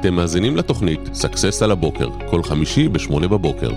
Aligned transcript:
אתם 0.00 0.14
מאזינים 0.14 0.56
לתוכנית 0.56 1.00
סאקסס 1.14 1.62
על 1.62 1.70
הבוקר, 1.70 2.08
כל 2.30 2.42
חמישי 2.42 2.88
ב-8 2.88 3.28
בבוקר. 3.28 3.70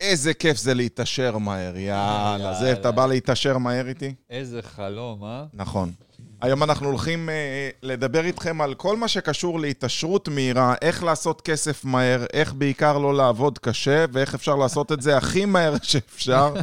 איזה 0.00 0.34
כיף 0.34 0.56
זה 0.56 0.74
להתעשר 0.74 1.38
מהר, 1.38 1.76
יאללה. 1.76 2.54
זאב, 2.60 2.78
אתה 2.78 2.90
בא 2.90 3.06
להתעשר 3.06 3.58
מהר 3.58 3.88
איתי? 3.88 4.14
איזה 4.30 4.62
חלום, 4.62 5.24
אה? 5.24 5.44
נכון. 5.54 5.92
היום 6.40 6.62
אנחנו 6.62 6.86
הולכים 6.86 7.28
אה, 7.28 7.70
לדבר 7.82 8.24
איתכם 8.24 8.60
על 8.60 8.74
כל 8.74 8.96
מה 8.96 9.08
שקשור 9.08 9.60
להתעשרות 9.60 10.28
מהירה, 10.28 10.74
איך 10.82 11.02
לעשות 11.02 11.40
כסף 11.40 11.84
מהר, 11.84 12.24
איך 12.32 12.52
בעיקר 12.52 12.98
לא 12.98 13.16
לעבוד 13.16 13.58
קשה, 13.58 14.04
ואיך 14.12 14.34
אפשר 14.34 14.56
לעשות 14.56 14.92
את 14.92 15.02
זה 15.02 15.16
הכי 15.16 15.44
מהר 15.44 15.74
שאפשר. 15.82 16.54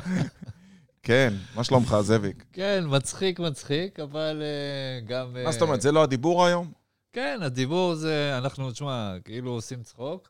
כן, 1.04 1.34
מה 1.56 1.64
שלומך, 1.64 1.96
זאביק? 2.02 2.46
כן, 2.54 2.84
מצחיק, 2.88 3.40
מצחיק, 3.40 4.00
אבל 4.00 4.42
אה, 4.42 5.06
גם... 5.08 5.38
מה 5.44 5.52
זאת 5.52 5.62
אומרת, 5.62 5.82
זה 5.82 5.92
לא 5.92 6.04
הדיבור 6.04 6.46
היום? 6.46 6.72
כן, 7.14 7.40
הדיבור 7.42 7.96
זה, 7.96 8.38
אנחנו, 8.38 8.72
תשמע, 8.72 9.14
כאילו 9.26 9.52
עושים 9.52 9.84
צחוק, 9.84 10.30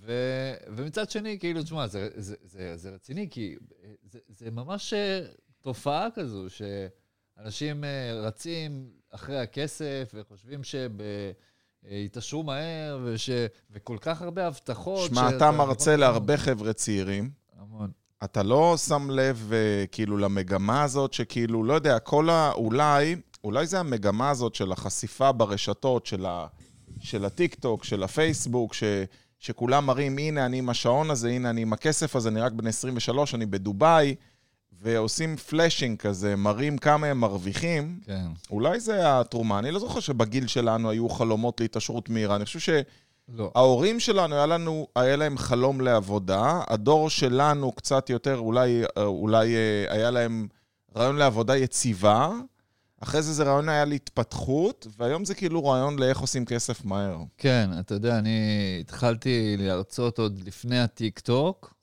ו, 0.00 0.12
ומצד 0.68 1.10
שני, 1.10 1.38
כאילו, 1.38 1.62
תשמע, 1.62 1.86
זה, 1.86 2.08
זה, 2.14 2.34
זה, 2.44 2.76
זה 2.76 2.90
רציני, 2.90 3.28
כי 3.30 3.56
זה, 4.02 4.18
זה 4.28 4.50
ממש 4.50 4.92
אה, 4.92 5.20
תופעה 5.62 6.08
כזו, 6.14 6.44
שאנשים 6.48 7.05
אה, 7.38 8.12
רצים 8.14 8.90
אחרי 9.10 9.38
הכסף 9.38 10.14
וחושבים 10.14 10.60
שיתעשרו 10.64 12.42
מהר, 12.42 12.98
וש, 13.04 13.30
וכל 13.70 13.96
כך 14.00 14.22
הרבה 14.22 14.46
הבטחות. 14.46 15.10
שמע, 15.10 15.36
אתה 15.36 15.50
מרצה 15.50 15.96
להרבה 15.96 16.36
חבר'ה 16.36 16.72
צעירים. 16.72 17.30
המון. 17.58 17.90
אתה 18.24 18.42
לא 18.42 18.76
שם 18.76 19.10
לב 19.10 19.52
uh, 19.52 19.86
כאילו 19.92 20.16
למגמה 20.18 20.82
הזאת, 20.82 21.12
שכאילו, 21.12 21.64
לא 21.64 21.74
יודע, 21.74 21.98
כל 21.98 22.30
ה... 22.30 22.52
אולי, 22.54 23.16
אולי 23.44 23.66
זה 23.66 23.80
המגמה 23.80 24.30
הזאת 24.30 24.54
של 24.54 24.72
החשיפה 24.72 25.32
ברשתות, 25.32 26.06
של, 26.06 26.26
ה, 26.26 26.46
של 27.00 27.24
הטיק-טוק, 27.24 27.84
של 27.84 28.02
הפייסבוק, 28.02 28.74
ש, 28.74 28.84
שכולם 29.38 29.86
מראים, 29.86 30.18
הנה, 30.18 30.46
אני 30.46 30.58
עם 30.58 30.68
השעון 30.68 31.10
הזה, 31.10 31.28
הנה, 31.28 31.50
אני 31.50 31.62
עם 31.62 31.72
הכסף 31.72 32.16
הזה, 32.16 32.28
אני 32.28 32.40
רק 32.40 32.52
בן 32.52 32.66
23, 32.66 33.34
אני 33.34 33.46
בדובאי, 33.46 34.14
ועושים 34.82 35.36
flashing 35.36 35.98
כזה, 35.98 36.36
מראים 36.36 36.78
כמה 36.78 37.06
הם 37.06 37.20
מרוויחים. 37.20 38.00
כן. 38.04 38.26
אולי 38.50 38.80
זה 38.80 39.20
התרומה. 39.20 39.58
אני 39.58 39.70
לא 39.70 39.78
זוכר 39.78 40.00
שבגיל 40.00 40.46
שלנו 40.46 40.90
היו 40.90 41.08
חלומות 41.08 41.60
להתעשרות 41.60 42.08
מהירה. 42.08 42.36
אני 42.36 42.44
חושב 42.44 42.58
ש... 42.58 42.70
לא. 43.28 43.52
ההורים 43.54 44.00
שלנו, 44.00 44.34
היה, 44.34 44.46
לנו, 44.46 44.86
היה 44.96 45.16
להם 45.16 45.38
חלום 45.38 45.80
לעבודה, 45.80 46.60
הדור 46.68 47.10
שלנו 47.10 47.72
קצת 47.72 48.10
יותר, 48.10 48.38
אולי, 48.38 48.82
אולי 48.96 49.54
אה, 49.54 49.84
היה 49.88 50.10
להם 50.10 50.46
רעיון 50.96 51.16
לעבודה 51.16 51.56
יציבה, 51.56 52.30
אחרי 53.00 53.22
זה 53.22 53.32
זה 53.32 53.44
רעיון 53.44 53.68
היה 53.68 53.84
להתפתחות, 53.84 54.86
והיום 54.98 55.24
זה 55.24 55.34
כאילו 55.34 55.64
רעיון 55.64 55.98
לאיך 55.98 56.18
עושים 56.18 56.44
כסף 56.44 56.84
מהר. 56.84 57.18
כן, 57.38 57.70
אתה 57.80 57.94
יודע, 57.94 58.18
אני 58.18 58.38
התחלתי 58.80 59.56
להרצות 59.58 60.18
עוד 60.18 60.40
לפני 60.46 60.80
הטיק-טוק, 60.80 61.74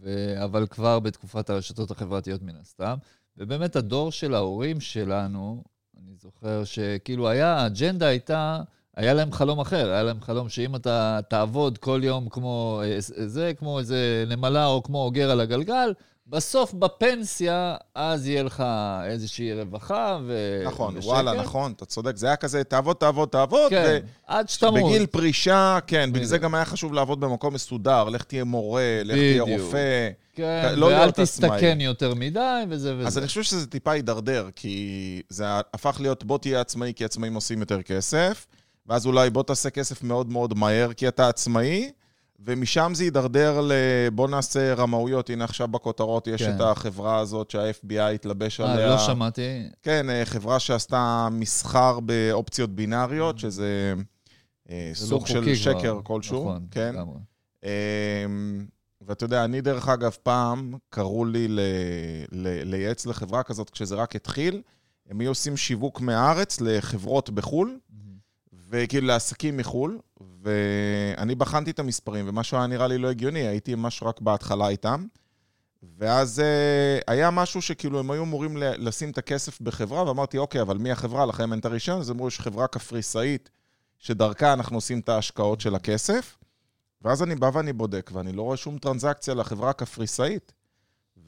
ו... 0.00 0.34
אבל 0.44 0.66
כבר 0.66 1.00
בתקופת 1.00 1.50
הרשתות 1.50 1.90
החברתיות 1.90 2.42
מן 2.42 2.56
הסתם. 2.60 2.94
ובאמת 3.36 3.76
הדור 3.76 4.12
של 4.12 4.34
ההורים 4.34 4.80
שלנו, 4.80 5.62
אני 5.98 6.14
זוכר 6.16 6.64
שכאילו 6.64 7.28
היה, 7.28 7.54
האג'נדה 7.56 8.06
הייתה, 8.06 8.60
היה 8.96 9.14
להם 9.14 9.32
חלום 9.32 9.60
אחר, 9.60 9.90
היה 9.90 10.02
להם 10.02 10.20
חלום 10.20 10.48
שאם 10.48 10.76
אתה 10.76 11.20
תעבוד 11.28 11.78
כל 11.78 12.00
יום 12.04 12.28
כמו 12.28 12.82
אה, 12.84 12.96
זה, 12.98 13.52
כמו 13.58 13.78
איזה 13.78 14.24
נמלה 14.28 14.66
או 14.66 14.82
כמו 14.82 15.02
אוגר 15.02 15.30
על 15.30 15.40
הגלגל, 15.40 15.92
בסוף 16.26 16.72
בפנסיה, 16.74 17.76
אז 17.94 18.26
יהיה 18.26 18.42
לך 18.42 18.64
איזושהי 19.04 19.54
רווחה 19.54 20.18
ו... 20.26 20.62
נכון, 20.66 20.96
ושקט. 20.96 21.08
וואלה, 21.08 21.34
נכון, 21.34 21.72
אתה 21.72 21.84
צודק. 21.84 22.16
זה 22.16 22.26
היה 22.26 22.36
כזה, 22.36 22.64
תעבוד, 22.64 22.96
תעבוד, 22.96 23.28
תעבוד, 23.28 23.70
כן, 23.70 23.98
עד 24.26 24.48
שתמות. 24.48 24.82
ובגיל 24.82 25.06
פרישה, 25.06 25.78
כן, 25.86 26.10
בגלל 26.12 26.24
זה. 26.24 26.38
גם 26.38 26.54
היה 26.54 26.64
חשוב 26.64 26.92
לעבוד 26.92 27.20
במקום 27.20 27.54
מסודר, 27.54 28.04
לך 28.04 28.22
תהיה 28.22 28.44
מורה, 28.44 29.00
לך 29.04 29.16
תהיה. 29.16 29.42
רופא. 29.42 30.10
כן, 30.34 30.72
לא 30.76 30.86
ואל 30.86 30.94
להיות 30.94 31.18
עצמאי. 31.18 31.50
תסתכן 31.50 31.80
יותר 31.80 32.14
מדי, 32.14 32.62
וזה 32.68 32.94
וזה. 32.96 33.06
אז 33.06 33.18
אני 33.18 33.26
חושב 33.26 33.42
שזה 33.42 33.66
טיפה 33.66 33.92
הידרדר, 33.92 34.48
כי 34.56 35.22
זה 35.28 35.44
הפך 35.48 35.96
להיות 36.00 36.24
בוא 36.24 36.38
תהיה 36.38 36.60
עצמאי, 36.60 36.92
כי 36.96 37.04
עצמאים 37.04 37.34
עושים 37.34 37.60
יותר 37.60 37.82
כסף, 37.82 38.46
ואז 38.86 39.06
אולי 39.06 39.30
בוא 39.30 39.42
תעשה 39.42 39.70
כסף 39.70 40.02
מאוד 40.02 40.30
מאוד 40.30 40.58
מהר, 40.58 40.92
כי 40.92 41.08
אתה 41.08 41.28
עצמאי, 41.28 41.90
ומשם 42.44 42.92
זה 42.94 43.04
הידרדר 43.04 43.60
ל... 43.60 43.72
בוא 44.12 44.28
נעשה 44.28 44.74
רמאויות, 44.74 45.30
הנה 45.30 45.44
עכשיו 45.44 45.68
בכותרות 45.68 46.26
יש 46.26 46.42
כן. 46.42 46.56
את 46.56 46.60
החברה 46.60 47.18
הזאת 47.18 47.50
שה-FBI 47.50 48.00
התלבש 48.14 48.60
אה, 48.60 48.72
עליה. 48.72 48.86
לא 48.86 48.98
שמעתי. 48.98 49.68
כן, 49.82 50.10
אה, 50.10 50.24
חברה 50.24 50.60
שעשתה 50.60 51.28
מסחר 51.32 52.00
באופציות 52.00 52.70
בינאריות, 52.70 53.38
שזה 53.38 53.94
אה, 54.70 54.90
זה 54.94 55.06
סוג 55.06 55.22
לא 55.22 55.26
של 55.26 55.54
שקר 55.54 55.80
כבר. 55.80 56.00
כלשהו. 56.02 56.40
נכון, 56.40 56.66
כן. 56.70 56.94
לגמרי. 56.94 57.18
אמ, 57.64 58.66
ואתה 59.06 59.24
יודע, 59.24 59.44
אני 59.44 59.60
דרך 59.60 59.88
אגב, 59.88 60.16
פעם 60.22 60.74
קראו 60.90 61.24
לי 61.24 61.48
ל- 61.48 61.60
ל- 62.32 62.70
לייעץ 62.70 63.06
לחברה 63.06 63.42
כזאת 63.42 63.70
כשזה 63.70 63.94
רק 63.94 64.16
התחיל, 64.16 64.62
הם 65.10 65.20
היו 65.20 65.30
עושים 65.30 65.56
שיווק 65.56 66.00
מהארץ 66.00 66.60
לחברות 66.60 67.30
בחו"ל, 67.30 67.78
וכאילו 68.70 69.06
לעסקים 69.06 69.56
מחו"ל, 69.56 69.98
ואני 70.42 71.34
בחנתי 71.34 71.70
את 71.70 71.78
המספרים, 71.78 72.28
ומשהו 72.28 72.56
היה 72.56 72.66
נראה 72.66 72.86
לי 72.86 72.98
לא 72.98 73.10
הגיוני, 73.10 73.40
הייתי 73.40 73.74
ממש 73.74 74.02
רק 74.02 74.20
בהתחלה 74.20 74.68
איתם. 74.68 75.06
ואז 75.98 76.38
uh, 76.38 77.04
היה 77.06 77.30
משהו 77.30 77.62
שכאילו 77.62 77.98
הם 77.98 78.10
היו 78.10 78.22
אמורים 78.22 78.56
לשים 78.56 79.10
את 79.10 79.18
הכסף 79.18 79.60
בחברה, 79.60 80.08
ואמרתי, 80.08 80.38
אוקיי, 80.38 80.60
אבל 80.60 80.78
מי 80.78 80.90
החברה? 80.90 81.26
לכם 81.26 81.52
אין 81.52 81.60
את 81.60 81.64
הרישיון? 81.64 82.00
אז 82.00 82.10
אמרו, 82.10 82.28
יש 82.28 82.40
חברה 82.40 82.66
קפריסאית, 82.66 83.50
שדרכה 83.98 84.52
אנחנו 84.52 84.76
עושים 84.76 85.00
את 85.00 85.08
ההשקעות 85.08 85.60
של 85.60 85.74
הכסף. 85.74 86.38
ואז 87.02 87.22
אני 87.22 87.34
בא 87.34 87.50
ואני 87.54 87.72
בודק, 87.72 88.10
ואני 88.14 88.32
לא 88.32 88.42
רואה 88.42 88.56
שום 88.56 88.78
טרנזקציה 88.78 89.34
לחברה 89.34 89.70
הקפריסאית. 89.70 90.52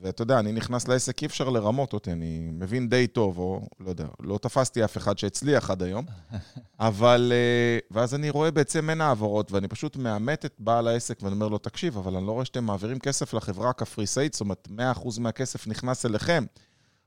ואתה 0.00 0.22
יודע, 0.22 0.38
אני 0.38 0.53
נכנס 0.53 0.88
לעסק, 0.88 1.22
אי 1.22 1.27
אפשר 1.27 1.49
לרמות 1.49 1.93
אותי, 1.93 2.12
אני 2.12 2.49
מבין 2.53 2.88
די 2.88 3.06
טוב, 3.06 3.38
או 3.38 3.60
לא 3.81 3.88
יודע, 3.88 4.06
לא 4.21 4.38
תפסתי 4.38 4.84
אף 4.84 4.97
אחד 4.97 5.19
שהצליח 5.19 5.71
עד 5.71 5.82
היום. 5.82 6.05
אבל, 6.81 7.32
אה, 7.34 7.78
ואז 7.91 8.15
אני 8.15 8.31
רואה 8.31 8.50
בעצם 8.50 8.91
אין 8.91 9.00
העברות, 9.00 9.53
ואני 9.53 9.69
פשוט 9.69 9.97
מאמת 9.97 10.44
את 10.44 10.55
בעל 10.59 10.88
העסק, 10.88 11.22
ואני 11.22 11.34
אומר 11.34 11.49
לו, 11.49 11.59
תקשיב, 11.59 11.99
אבל 11.99 12.16
אני 12.16 12.27
לא 12.27 12.32
רואה 12.32 12.44
שאתם 12.44 12.65
מעבירים 12.65 12.99
כסף 12.99 13.34
לחברה 13.34 13.71
הקפריסאית, 13.71 14.32
זאת 14.32 14.41
אומרת, 14.41 14.69
100% 14.71 15.21
מהכסף 15.21 15.66
נכנס 15.66 16.06
אליכם. 16.06 16.44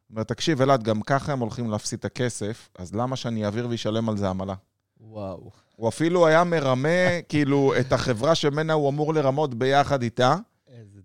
אומר, 0.09 0.23
תקשיב, 0.23 0.61
אלעד, 0.61 0.83
גם 0.83 1.01
ככה 1.01 1.31
הם 1.31 1.39
הולכים 1.39 1.69
להפסיד 1.69 1.99
את 1.99 2.05
הכסף, 2.05 2.69
אז 2.77 2.95
למה 2.95 3.15
שאני 3.15 3.45
אעביר 3.45 3.67
ואשלם 3.69 4.09
על 4.09 4.17
זה 4.17 4.29
עמלה? 4.29 4.55
וואו. 5.01 5.51
הוא 5.75 5.89
אפילו 5.89 6.27
היה 6.27 6.43
מרמה, 6.43 7.21
כאילו, 7.29 7.73
את 7.79 7.93
החברה 7.93 8.35
שממנה 8.35 8.73
הוא 8.73 8.89
אמור 8.89 9.13
לרמות 9.13 9.53
ביחד 9.53 10.01
איתה. 10.01 10.35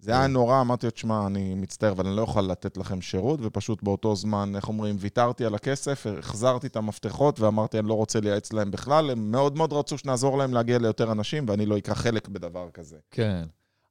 זה 0.01 0.13
היה 0.13 0.27
נורא, 0.27 0.61
אמרתי 0.61 0.87
לו, 0.87 0.91
תשמע, 0.91 1.27
אני 1.27 1.55
מצטער, 1.55 1.93
אבל 1.93 2.07
אני 2.07 2.17
לא 2.17 2.23
יכול 2.23 2.43
לתת 2.45 2.77
לכם 2.77 3.01
שירות, 3.01 3.41
ופשוט 3.43 3.83
באותו 3.83 4.17
זמן, 4.17 4.53
איך 4.57 4.69
אומרים, 4.69 4.97
ויתרתי 4.99 5.45
על 5.45 5.55
הכסף, 5.55 6.07
החזרתי 6.19 6.67
את 6.67 6.77
המפתחות, 6.77 7.41
ואמרתי, 7.41 7.79
אני 7.79 7.89
לא 7.89 7.95
רוצה 7.95 8.21
לייעץ 8.21 8.53
להם 8.53 8.71
בכלל. 8.71 9.11
הם 9.11 9.31
מאוד 9.31 9.57
מאוד 9.57 9.73
רצו 9.73 9.99
שנעזור 9.99 10.39
להם 10.39 10.55
להגיע 10.55 10.79
ליותר 10.79 11.13
אנשים, 11.13 11.49
ואני 11.49 11.67
לא 11.67 11.79
אקח 11.79 11.93
חלק 11.93 12.29
בדבר 12.29 12.71
כזה. 12.71 12.97
כן. 13.11 13.45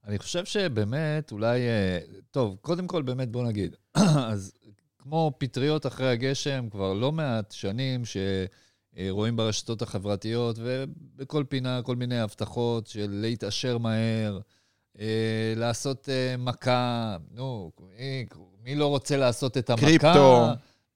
אני 0.07 0.19
חושב 0.19 0.45
שבאמת, 0.45 1.31
אולי... 1.31 1.59
אה, 1.59 1.99
טוב, 2.31 2.57
קודם 2.61 2.87
כל, 2.87 3.01
באמת, 3.01 3.31
בוא 3.31 3.43
נגיד. 3.43 3.75
אז 4.31 4.53
כמו 4.97 5.31
פטריות 5.37 5.85
אחרי 5.85 6.09
הגשם, 6.09 6.67
כבר 6.71 6.93
לא 6.93 7.11
מעט 7.11 7.51
שנים 7.51 8.01
שרואים 8.05 9.35
ברשתות 9.35 9.81
החברתיות, 9.81 10.59
ובכל 10.59 11.43
פינה 11.49 11.81
כל 11.81 11.95
מיני 11.95 12.19
הבטחות 12.19 12.87
של 12.87 13.07
להתעשר 13.09 13.77
מהר, 13.77 14.39
לעשות 15.55 16.09
אה, 16.09 16.35
מכה, 16.37 17.17
נו, 17.31 17.71
מי, 17.99 18.25
מי 18.63 18.75
לא 18.75 18.87
רוצה 18.87 19.17
לעשות 19.17 19.57
את 19.57 19.69
המכה? 19.69 19.85
קריפטו. 19.85 20.45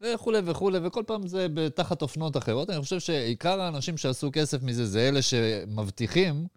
וכולי 0.02 0.40
וכולי, 0.46 0.80
וכל 0.84 1.04
פעם 1.08 1.28
זה 1.28 1.48
תחת 1.76 2.02
אופנות 2.02 2.38
אחרות. 2.38 2.70
אני 2.70 2.82
חושב 2.82 3.00
שעיקר 3.00 3.62
האנשים 3.62 3.98
שעשו 3.98 4.30
כסף 4.34 4.64
מזה 4.64 4.86
זה 4.86 5.08
אלה 5.08 5.22
שמבטיחים, 5.22 6.48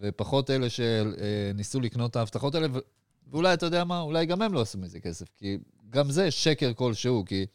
ופחות 0.00 0.50
אלה 0.50 0.66
שניסו 0.70 1.80
לקנות 1.80 2.10
את 2.10 2.16
ההבטחות 2.16 2.54
האלה, 2.54 2.66
ואולי, 3.30 3.54
אתה 3.54 3.66
יודע 3.66 3.84
מה, 3.84 4.00
אולי 4.00 4.26
גם 4.26 4.42
הם 4.42 4.54
לא 4.54 4.60
עשו 4.60 4.78
מזה 4.78 5.00
כסף, 5.00 5.26
כי 5.36 5.58
גם 5.90 6.10
זה 6.10 6.30
שקר 6.30 6.72
כלשהו, 6.74 7.24
כי 7.26 7.46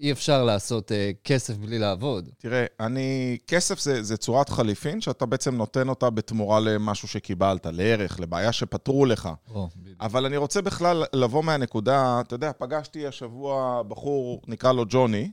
אי 0.00 0.12
אפשר 0.12 0.44
לעשות 0.44 0.92
אה, 0.92 1.10
כסף 1.24 1.56
בלי 1.56 1.78
לעבוד. 1.78 2.28
תראה, 2.38 2.64
אני... 2.80 3.38
כסף 3.46 3.80
זה, 3.80 4.02
זה 4.02 4.16
צורת 4.16 4.48
חליפין, 4.48 5.00
שאתה 5.00 5.26
בעצם 5.26 5.54
נותן 5.54 5.88
אותה 5.88 6.10
בתמורה 6.10 6.60
למשהו 6.60 7.08
שקיבלת, 7.08 7.66
לערך, 7.66 8.20
לבעיה 8.20 8.52
שפתרו 8.52 9.06
לך. 9.06 9.28
או. 9.50 9.68
אבל 10.00 10.26
אני 10.26 10.36
רוצה 10.36 10.62
בכלל 10.62 11.04
לבוא 11.12 11.44
מהנקודה, 11.44 12.20
אתה 12.20 12.34
יודע, 12.34 12.50
פגשתי 12.58 13.06
השבוע 13.06 13.82
בחור, 13.82 14.42
נקרא 14.46 14.72
לו 14.72 14.84
ג'וני, 14.88 15.30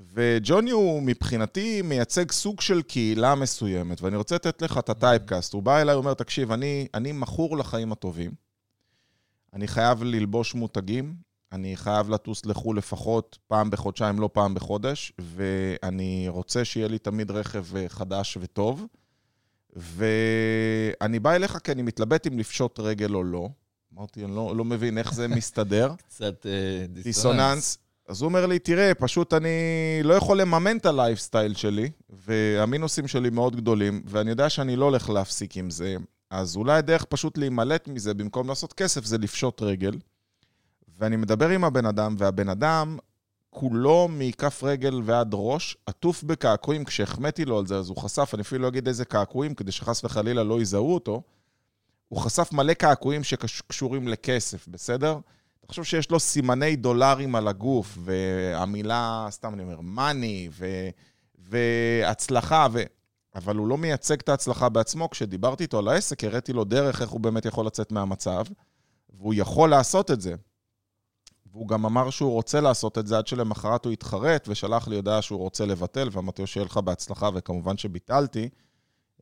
וג'וני 0.00 0.70
הוא 0.70 1.02
מבחינתי 1.02 1.82
מייצג 1.82 2.32
סוג 2.32 2.60
של 2.60 2.82
קהילה 2.82 3.34
מסוימת, 3.34 4.02
ואני 4.02 4.16
רוצה 4.16 4.34
לתת 4.34 4.62
לך 4.62 4.78
את 4.78 4.88
הטייפקאסט. 4.88 5.52
הוא 5.52 5.62
בא 5.62 5.80
אליי, 5.80 5.94
אומר, 5.94 6.14
תקשיב, 6.14 6.52
אני, 6.52 6.86
אני 6.94 7.12
מכור 7.12 7.56
לחיים 7.56 7.92
הטובים, 7.92 8.30
אני 9.52 9.68
חייב 9.68 10.02
ללבוש 10.02 10.54
מותגים, 10.54 11.25
אני 11.56 11.76
חייב 11.76 12.10
לטוס 12.10 12.46
לחו"ל 12.46 12.78
לפחות 12.78 13.38
פעם 13.46 13.70
בחודשיים, 13.70 14.20
לא 14.20 14.30
פעם 14.32 14.54
בחודש, 14.54 15.12
ואני 15.18 16.26
רוצה 16.28 16.64
שיהיה 16.64 16.88
לי 16.88 16.98
תמיד 16.98 17.30
רכב 17.30 17.76
אה, 17.76 17.88
חדש 17.88 18.38
וטוב. 18.40 18.86
ואני 19.76 21.18
בא 21.18 21.32
אליך 21.32 21.58
כי 21.64 21.72
אני 21.72 21.82
מתלבט 21.82 22.26
אם 22.26 22.38
לפשוט 22.38 22.80
רגל 22.80 23.14
או 23.14 23.24
לא. 23.24 23.48
אמרתי, 23.94 24.24
אני 24.24 24.36
לא, 24.36 24.56
לא 24.56 24.64
מבין 24.64 24.98
איך 24.98 25.14
זה 25.14 25.28
מסתדר. 25.28 25.92
קצת 26.08 26.46
דיסוננס. 26.88 27.04
דיסוננס. 27.04 27.78
אז 28.08 28.22
הוא 28.22 28.28
אומר 28.28 28.46
לי, 28.46 28.58
תראה, 28.58 28.94
פשוט 28.94 29.34
אני 29.34 29.50
לא 30.02 30.14
יכול 30.14 30.40
לממן 30.40 30.76
את 30.76 30.86
הלייפסטייל 30.86 31.54
שלי, 31.54 31.90
והמינוסים 32.10 33.08
שלי 33.08 33.30
מאוד 33.30 33.56
גדולים, 33.56 34.02
ואני 34.06 34.30
יודע 34.30 34.50
שאני 34.50 34.76
לא 34.76 34.84
הולך 34.84 35.10
להפסיק 35.10 35.56
עם 35.56 35.70
זה. 35.70 35.96
אז 36.30 36.56
אולי 36.56 36.78
הדרך 36.78 37.04
פשוט 37.04 37.38
להימלט 37.38 37.88
מזה, 37.88 38.14
במקום 38.14 38.48
לעשות 38.48 38.72
כסף, 38.72 39.04
זה 39.04 39.18
לפשוט 39.18 39.62
רגל. 39.62 39.92
ואני 40.98 41.16
מדבר 41.16 41.48
עם 41.48 41.64
הבן 41.64 41.86
אדם, 41.86 42.14
והבן 42.18 42.48
אדם, 42.48 42.98
כולו 43.50 44.08
מכף 44.10 44.64
רגל 44.64 45.00
ועד 45.04 45.30
ראש, 45.32 45.76
עטוף 45.86 46.22
בקעקועים. 46.22 46.84
כשהחמאתי 46.84 47.44
לו 47.44 47.58
על 47.58 47.66
זה, 47.66 47.76
אז 47.76 47.88
הוא 47.88 47.96
חשף, 47.96 48.30
אני 48.34 48.42
אפילו 48.42 48.62
לא 48.62 48.68
אגיד 48.68 48.88
איזה 48.88 49.04
קעקועים, 49.04 49.54
כדי 49.54 49.72
שחס 49.72 50.04
וחלילה 50.04 50.44
לא 50.44 50.60
יזהו 50.60 50.94
אותו. 50.94 51.22
הוא 52.08 52.20
חשף 52.20 52.52
מלא 52.52 52.72
קעקועים 52.74 53.24
שקשורים 53.24 54.08
לכסף, 54.08 54.68
בסדר? 54.68 55.18
תחשוב 55.66 55.84
שיש 55.84 56.10
לו 56.10 56.20
סימני 56.20 56.76
דולרים 56.76 57.34
על 57.34 57.48
הגוף, 57.48 57.98
והמילה, 58.04 59.26
סתם 59.30 59.54
אני 59.54 59.62
אומר, 59.62 59.80
מאני, 59.80 60.48
ו... 60.52 60.66
והצלחה, 61.38 62.66
ו... 62.72 62.82
אבל 63.34 63.56
הוא 63.56 63.66
לא 63.66 63.78
מייצג 63.78 64.20
את 64.20 64.28
ההצלחה 64.28 64.68
בעצמו. 64.68 65.10
כשדיברתי 65.10 65.62
איתו 65.62 65.78
על 65.78 65.88
העסק, 65.88 66.24
הראיתי 66.24 66.52
לו 66.52 66.64
דרך 66.64 67.02
איך 67.02 67.10
הוא 67.10 67.20
באמת 67.20 67.44
יכול 67.44 67.66
לצאת 67.66 67.92
מהמצב, 67.92 68.44
והוא 69.18 69.34
יכול 69.36 69.70
לעשות 69.70 70.10
את 70.10 70.20
זה. 70.20 70.34
והוא 71.56 71.68
גם 71.68 71.86
אמר 71.86 72.10
שהוא 72.10 72.32
רוצה 72.32 72.60
לעשות 72.60 72.98
את 72.98 73.06
זה 73.06 73.18
עד 73.18 73.26
שלמחרת 73.26 73.84
הוא 73.84 73.92
התחרט, 73.92 74.48
ושלח 74.48 74.88
לי 74.88 74.96
הודעה 74.96 75.22
שהוא 75.22 75.38
רוצה 75.38 75.66
לבטל, 75.66 76.08
ואמרתי 76.12 76.42
לו 76.42 76.46
שיהיה 76.46 76.64
לך 76.64 76.76
בהצלחה, 76.76 77.28
וכמובן 77.34 77.76
שביטלתי. 77.76 78.48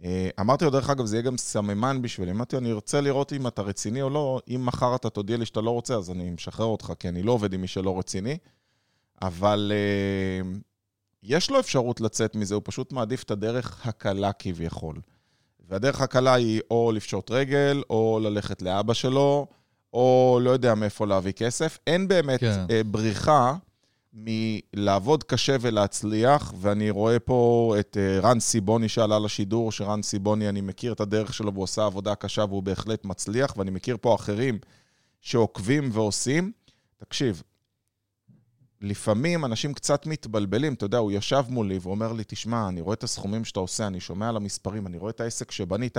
אה, 0.04 0.28
אמרתי 0.40 0.64
לו, 0.64 0.70
דרך 0.70 0.90
אגב, 0.90 1.06
זה 1.06 1.16
יהיה 1.16 1.22
גם 1.22 1.36
סממן 1.36 2.02
בשבילי. 2.02 2.30
אמרתי 2.30 2.56
לו, 2.56 2.62
אני 2.62 2.72
רוצה 2.72 3.00
לראות 3.00 3.32
אם 3.32 3.46
אתה 3.46 3.62
רציני 3.62 4.02
או 4.02 4.10
לא. 4.10 4.40
אם 4.48 4.66
מחר 4.66 4.94
אתה 4.94 5.10
תודיע 5.10 5.36
לי 5.36 5.46
שאתה 5.46 5.60
לא 5.60 5.70
רוצה, 5.70 5.94
אז 5.94 6.10
אני 6.10 6.30
משחרר 6.30 6.66
אותך, 6.66 6.92
כי 6.98 7.08
אני 7.08 7.22
לא 7.22 7.32
עובד 7.32 7.52
עם 7.52 7.60
מי 7.60 7.66
שלא 7.66 7.98
רציני. 7.98 8.38
אבל 9.22 9.72
uh, 9.74 10.58
יש 11.22 11.50
לו 11.50 11.60
אפשרות 11.60 12.00
לצאת 12.00 12.36
מזה, 12.36 12.54
הוא 12.54 12.62
פשוט 12.64 12.92
מעדיף 12.92 13.22
את 13.22 13.30
הדרך 13.30 13.86
הקלה 13.86 14.32
כביכול. 14.32 15.00
והדרך 15.68 16.00
הקלה 16.00 16.34
היא 16.34 16.60
או 16.70 16.92
לפשוט 16.94 17.30
רגל, 17.30 17.82
או 17.90 18.20
ללכת 18.22 18.62
לאבא 18.62 18.94
שלו, 18.94 19.46
או 19.94 20.38
לא 20.42 20.50
יודע 20.50 20.74
מאיפה 20.74 21.06
להביא 21.06 21.32
כסף. 21.32 21.78
אין 21.86 22.08
באמת 22.08 22.40
כן. 22.40 22.64
uh, 22.68 22.86
בריחה. 22.86 23.54
מלעבוד 24.16 25.24
קשה 25.24 25.56
ולהצליח, 25.60 26.54
ואני 26.60 26.90
רואה 26.90 27.18
פה 27.18 27.74
את 27.80 27.96
אה, 28.00 28.20
רן 28.20 28.40
סיבוני 28.40 28.88
שעלה 28.88 29.18
לשידור, 29.18 29.72
שרן 29.72 30.02
סיבוני, 30.02 30.48
אני 30.48 30.60
מכיר 30.60 30.92
את 30.92 31.00
הדרך 31.00 31.34
שלו 31.34 31.52
והוא 31.52 31.62
עושה 31.62 31.84
עבודה 31.84 32.14
קשה 32.14 32.44
והוא 32.48 32.62
בהחלט 32.62 33.04
מצליח, 33.04 33.56
ואני 33.56 33.70
מכיר 33.70 33.96
פה 34.00 34.14
אחרים 34.14 34.58
שעוקבים 35.20 35.90
ועושים. 35.92 36.52
תקשיב, 36.96 37.42
לפעמים 38.80 39.44
אנשים 39.44 39.74
קצת 39.74 40.06
מתבלבלים, 40.06 40.74
אתה 40.74 40.84
יודע, 40.84 40.98
הוא 40.98 41.12
ישב 41.12 41.44
מולי 41.48 41.78
ואומר 41.82 42.12
לי, 42.12 42.22
תשמע, 42.26 42.68
אני 42.68 42.80
רואה 42.80 42.94
את 42.94 43.04
הסכומים 43.04 43.44
שאתה 43.44 43.60
עושה, 43.60 43.86
אני 43.86 44.00
שומע 44.00 44.28
על 44.28 44.36
המספרים, 44.36 44.86
אני 44.86 44.98
רואה 44.98 45.10
את 45.10 45.20
העסק 45.20 45.50
שבנית, 45.50 45.96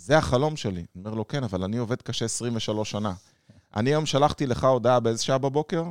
זה 0.00 0.18
החלום 0.18 0.56
שלי. 0.56 0.80
אני 0.80 0.86
אומר 1.04 1.14
לו, 1.14 1.28
כן, 1.28 1.44
אבל 1.44 1.64
אני 1.64 1.76
עובד 1.76 2.02
קשה 2.02 2.24
23 2.24 2.90
שנה. 2.90 3.12
אני 3.76 3.90
היום 3.90 4.06
שלחתי 4.06 4.46
לך 4.46 4.64
הודעה 4.64 5.00
באיזה 5.00 5.22
שעה 5.22 5.38
בבוקר? 5.38 5.84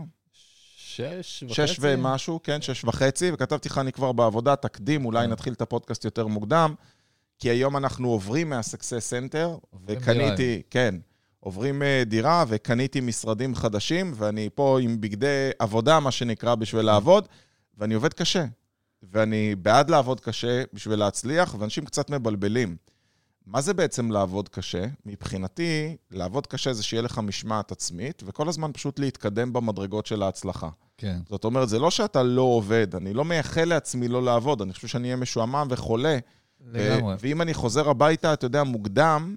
שש 0.77 1.43
וחצי? 1.43 1.67
שש 1.67 1.77
ומשהו, 1.81 2.39
כן, 2.43 2.61
שש 2.61 2.83
וחצי, 2.83 3.31
וכתבתי 3.33 3.69
לך, 3.69 3.77
אני 3.77 3.91
כבר 3.91 4.11
בעבודה, 4.11 4.55
תקדים, 4.55 5.05
אולי 5.05 5.25
כן. 5.25 5.31
נתחיל 5.31 5.53
את 5.53 5.61
הפודקאסט 5.61 6.05
יותר 6.05 6.27
מוקדם, 6.27 6.73
כי 7.39 7.49
היום 7.49 7.77
אנחנו 7.77 8.09
עוברים 8.09 8.49
מה-Success 8.49 9.33
Center, 9.33 9.67
וקניתי, 9.87 10.61
כן, 10.69 10.95
עוברים 11.39 11.83
אה, 11.83 12.03
דירה, 12.05 12.45
וקניתי 12.47 13.01
משרדים 13.01 13.55
חדשים, 13.55 14.13
ואני 14.15 14.49
פה 14.55 14.79
עם 14.81 15.01
בגדי 15.01 15.49
עבודה, 15.59 15.99
מה 15.99 16.11
שנקרא, 16.11 16.55
בשביל 16.55 16.85
לעבוד, 16.85 17.27
ואני 17.77 17.93
עובד 17.93 18.13
קשה. 18.13 18.45
ואני 19.03 19.55
בעד 19.55 19.89
לעבוד 19.89 20.19
קשה 20.19 20.63
בשביל 20.73 20.99
להצליח, 20.99 21.55
ואנשים 21.59 21.85
קצת 21.85 22.09
מבלבלים. 22.09 22.75
מה 23.51 23.61
זה 23.61 23.73
בעצם 23.73 24.11
לעבוד 24.11 24.49
קשה? 24.49 24.85
מבחינתי, 25.05 25.95
לעבוד 26.11 26.47
קשה 26.47 26.73
זה 26.73 26.83
שיהיה 26.83 27.01
לך 27.01 27.19
משמעת 27.19 27.71
עצמית, 27.71 28.23
וכל 28.25 28.49
הזמן 28.49 28.71
פשוט 28.73 28.99
להתקדם 28.99 29.53
במדרגות 29.53 30.05
של 30.05 30.23
ההצלחה. 30.23 30.69
כן. 30.97 31.19
זאת 31.29 31.43
אומרת, 31.43 31.69
זה 31.69 31.79
לא 31.79 31.91
שאתה 31.91 32.23
לא 32.23 32.41
עובד, 32.41 32.95
אני 32.95 33.13
לא 33.13 33.25
מייחל 33.25 33.65
לעצמי 33.65 34.07
לא 34.07 34.23
לעבוד, 34.23 34.61
אני 34.61 34.73
חושב 34.73 34.87
שאני 34.87 35.07
אהיה 35.07 35.15
משועמם 35.15 35.67
וחולה. 35.69 36.17
לגמרי. 36.61 37.15
ואם 37.19 37.41
אני 37.41 37.53
חוזר 37.53 37.89
הביתה, 37.89 38.33
אתה 38.33 38.45
יודע, 38.45 38.63
מוקדם, 38.63 39.35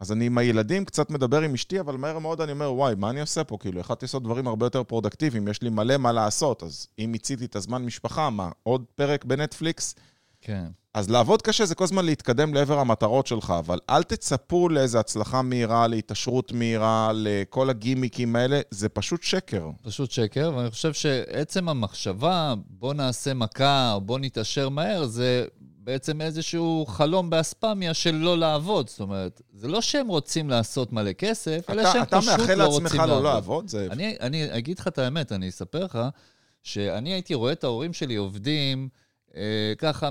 אז 0.00 0.12
אני 0.12 0.26
עם 0.26 0.38
הילדים 0.38 0.84
קצת 0.84 1.10
מדבר 1.10 1.40
עם 1.40 1.54
אשתי, 1.54 1.80
אבל 1.80 1.96
מהר 1.96 2.18
מאוד 2.18 2.40
אני 2.40 2.52
אומר, 2.52 2.72
וואי, 2.72 2.94
מה 2.94 3.10
אני 3.10 3.20
עושה 3.20 3.44
פה? 3.44 3.56
כאילו, 3.60 3.80
יכולתי 3.80 4.04
לעשות 4.04 4.22
דברים 4.22 4.48
הרבה 4.48 4.66
יותר 4.66 4.82
פרודקטיביים, 4.82 5.48
יש 5.48 5.62
לי 5.62 5.70
מלא 5.70 5.96
מה 5.96 6.12
לעשות, 6.12 6.62
אז 6.62 6.86
אם 6.98 7.08
מיציתי 7.12 7.44
את 7.44 7.56
הזמן 7.56 7.84
משפחה, 7.84 8.30
מה, 8.30 8.50
עוד 8.62 8.84
פרק 8.94 9.24
בנטפליקס? 9.24 9.94
כן. 10.40 10.66
אז 10.94 11.10
לעבוד 11.10 11.42
קשה 11.42 11.66
זה 11.66 11.74
כל 11.74 11.84
הזמן 11.84 12.04
להתקדם 12.04 12.54
לעבר 12.54 12.78
המטרות 12.78 13.26
שלך, 13.26 13.54
אבל 13.58 13.78
אל 13.90 14.02
תצפו 14.02 14.68
לאיזו 14.68 14.98
הצלחה 14.98 15.42
מהירה, 15.42 15.86
להתעשרות 15.86 16.52
מהירה, 16.52 17.10
לכל 17.14 17.70
הגימיקים 17.70 18.36
האלה, 18.36 18.60
זה 18.70 18.88
פשוט 18.88 19.22
שקר. 19.22 19.70
פשוט 19.82 20.10
שקר, 20.10 20.52
ואני 20.56 20.70
חושב 20.70 20.92
שעצם 20.92 21.68
המחשבה, 21.68 22.54
בוא 22.70 22.94
נעשה 22.94 23.34
מכה, 23.34 23.92
או 23.92 24.00
בוא 24.00 24.18
נתעשר 24.18 24.68
מהר, 24.68 25.06
זה 25.06 25.46
בעצם 25.60 26.20
איזשהו 26.20 26.86
חלום 26.88 27.30
באספמיה 27.30 27.94
של 27.94 28.14
לא 28.14 28.38
לעבוד. 28.38 28.88
זאת 28.88 29.00
אומרת, 29.00 29.42
זה 29.52 29.68
לא 29.68 29.80
שהם 29.80 30.08
רוצים 30.08 30.50
לעשות 30.50 30.92
מלא 30.92 31.12
כסף, 31.12 31.60
אתה, 31.64 31.72
אלא 31.72 31.92
שהם 31.92 32.04
פשוט 32.04 32.48
לא 32.50 32.66
רוצים 32.66 32.86
לעבוד. 32.86 32.86
אתה 32.86 32.96
מאחל 32.96 32.96
לעצמך 32.96 33.08
לא 33.08 33.22
לעבוד? 33.22 33.68
זה... 33.68 33.88
אני, 33.90 34.16
אני 34.20 34.58
אגיד 34.58 34.78
לך 34.78 34.88
את 34.88 34.98
האמת, 34.98 35.32
אני 35.32 35.48
אספר 35.48 35.84
לך, 35.84 35.98
שאני 36.62 37.12
הייתי 37.12 37.34
רואה 37.34 37.52
את 37.52 37.64
ההורים 37.64 37.92
שלי 37.92 38.16
עובדים, 38.16 38.88
ככה 39.78 40.08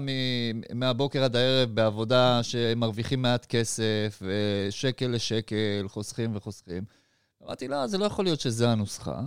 מהבוקר 0.74 1.24
עד 1.24 1.36
הערב 1.36 1.70
בעבודה 1.76 2.44
שהם 2.44 2.80
מרוויחים 2.80 3.22
מעט 3.22 3.46
כסף, 3.46 4.22
שקל 4.70 5.08
לשקל, 5.08 5.86
חוסכים 5.88 6.36
וחוסכים. 6.36 6.84
אמרתי, 7.44 7.68
לא, 7.68 7.88
זה 7.88 7.98
לא 7.98 8.06
יכול 8.06 8.26
להיות 8.26 8.40
שזה 8.40 8.70
הנוסחה, 8.70 9.22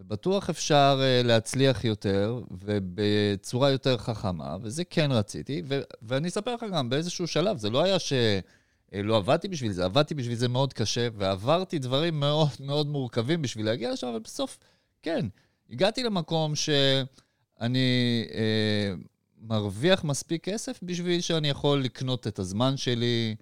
ובטוח 0.00 0.50
אפשר 0.50 1.00
אה, 1.02 1.22
להצליח 1.22 1.84
יותר 1.84 2.40
ובצורה 2.50 3.70
יותר 3.70 3.98
חכמה, 3.98 4.56
וזה 4.62 4.84
כן 4.84 5.12
רציתי, 5.12 5.62
ו- 5.64 5.80
ואני 6.02 6.28
אספר 6.28 6.54
לך 6.54 6.64
גם, 6.72 6.90
באיזשהו 6.90 7.26
שלב, 7.26 7.58
זה 7.58 7.70
לא 7.70 7.82
היה 7.82 7.96
שלא 7.98 9.16
עבדתי 9.16 9.48
בשביל 9.48 9.72
זה, 9.72 9.84
עבדתי 9.84 10.14
בשביל 10.14 10.34
זה 10.36 10.48
מאוד 10.48 10.72
קשה, 10.72 11.08
ועברתי 11.14 11.78
דברים 11.78 12.20
מאוד 12.20 12.48
מאוד 12.60 12.86
מורכבים 12.86 13.42
בשביל 13.42 13.66
להגיע 13.66 13.92
לשם, 13.92 14.06
אבל 14.06 14.18
בסוף, 14.18 14.58
כן, 15.02 15.26
הגעתי 15.70 16.02
למקום 16.02 16.54
שאני 16.56 18.24
אה, 18.34 18.94
מרוויח 19.40 20.04
מספיק 20.04 20.44
כסף 20.44 20.80
בשביל 20.82 21.20
שאני 21.20 21.48
יכול 21.48 21.82
לקנות 21.82 22.26
את 22.26 22.38
הזמן 22.38 22.76
שלי, 22.76 23.34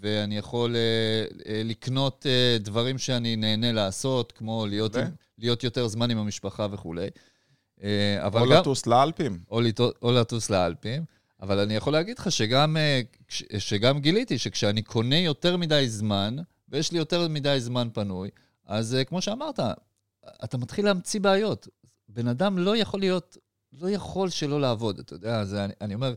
ואני 0.00 0.36
יכול 0.36 0.76
uh, 0.76 1.32
uh, 1.32 1.38
לקנות 1.64 2.26
uh, 2.26 2.62
דברים 2.62 2.98
שאני 2.98 3.36
נהנה 3.36 3.72
לעשות, 3.72 4.32
כמו 4.32 4.66
להיות, 4.66 4.96
עם, 4.96 5.04
להיות 5.38 5.64
יותר 5.64 5.88
זמן 5.88 6.10
עם 6.10 6.18
המשפחה 6.18 6.66
וכולי. 6.70 7.08
Uh, 7.78 7.82
אבל 8.18 8.40
או 8.40 8.46
גם, 8.46 8.52
לטוס 8.52 8.86
לאלפים. 8.86 9.38
או, 9.50 9.60
לטוס, 9.60 9.92
או 10.02 10.12
לטוס 10.12 10.50
לאלפים. 10.50 11.04
אבל 11.42 11.58
אני 11.58 11.74
יכול 11.74 11.92
להגיד 11.92 12.18
לך 12.18 12.32
שגם, 12.32 12.76
uh, 12.76 13.58
שגם 13.58 14.00
גיליתי 14.00 14.38
שכשאני 14.38 14.82
קונה 14.82 15.18
יותר 15.18 15.56
מדי 15.56 15.88
זמן, 15.88 16.36
ויש 16.68 16.92
לי 16.92 16.98
יותר 16.98 17.28
מדי 17.28 17.60
זמן 17.60 17.88
פנוי, 17.92 18.30
אז 18.66 18.96
uh, 19.00 19.04
כמו 19.04 19.22
שאמרת, 19.22 19.60
אתה 20.44 20.58
מתחיל 20.58 20.84
להמציא 20.84 21.20
בעיות. 21.20 21.68
בן 22.08 22.28
אדם 22.28 22.58
לא 22.58 22.76
יכול 22.76 23.00
להיות 23.00 23.36
לא 23.80 23.90
יכול 23.90 24.30
שלא 24.30 24.60
לעבוד, 24.60 24.98
אתה 24.98 25.14
יודע, 25.14 25.44
זה, 25.44 25.64
אני, 25.64 25.72
אני 25.80 25.94
אומר, 25.94 26.14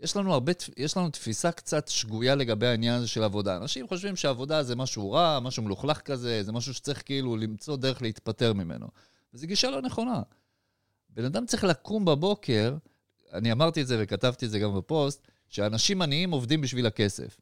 יש 0.00 0.16
לנו 0.16 0.32
הרבה, 0.32 0.52
יש 0.76 0.96
לנו 0.96 1.10
תפיסה 1.10 1.52
קצת 1.52 1.88
שגויה 1.88 2.34
לגבי 2.34 2.66
העניין 2.66 2.94
הזה 2.94 3.08
של 3.08 3.22
עבודה. 3.22 3.56
אנשים 3.56 3.88
חושבים 3.88 4.16
שעבודה 4.16 4.62
זה 4.62 4.76
משהו 4.76 5.12
רע, 5.12 5.40
משהו 5.40 5.62
מלוכלך 5.62 6.00
כזה, 6.00 6.42
זה 6.42 6.52
משהו 6.52 6.74
שצריך 6.74 7.02
כאילו 7.04 7.36
למצוא 7.36 7.76
דרך 7.76 8.02
להתפטר 8.02 8.52
ממנו. 8.52 8.86
וזו 9.34 9.46
גישה 9.46 9.70
לא 9.70 9.82
נכונה. 9.82 10.22
בן 11.08 11.24
אדם 11.24 11.46
צריך 11.46 11.64
לקום 11.64 12.04
בבוקר, 12.04 12.76
אני 13.32 13.52
אמרתי 13.52 13.82
את 13.82 13.86
זה 13.86 13.96
וכתבתי 14.00 14.46
את 14.46 14.50
זה 14.50 14.58
גם 14.58 14.76
בפוסט, 14.76 15.28
שאנשים 15.48 16.02
עניים 16.02 16.30
עובדים 16.30 16.60
בשביל 16.60 16.86
הכסף. 16.86 17.40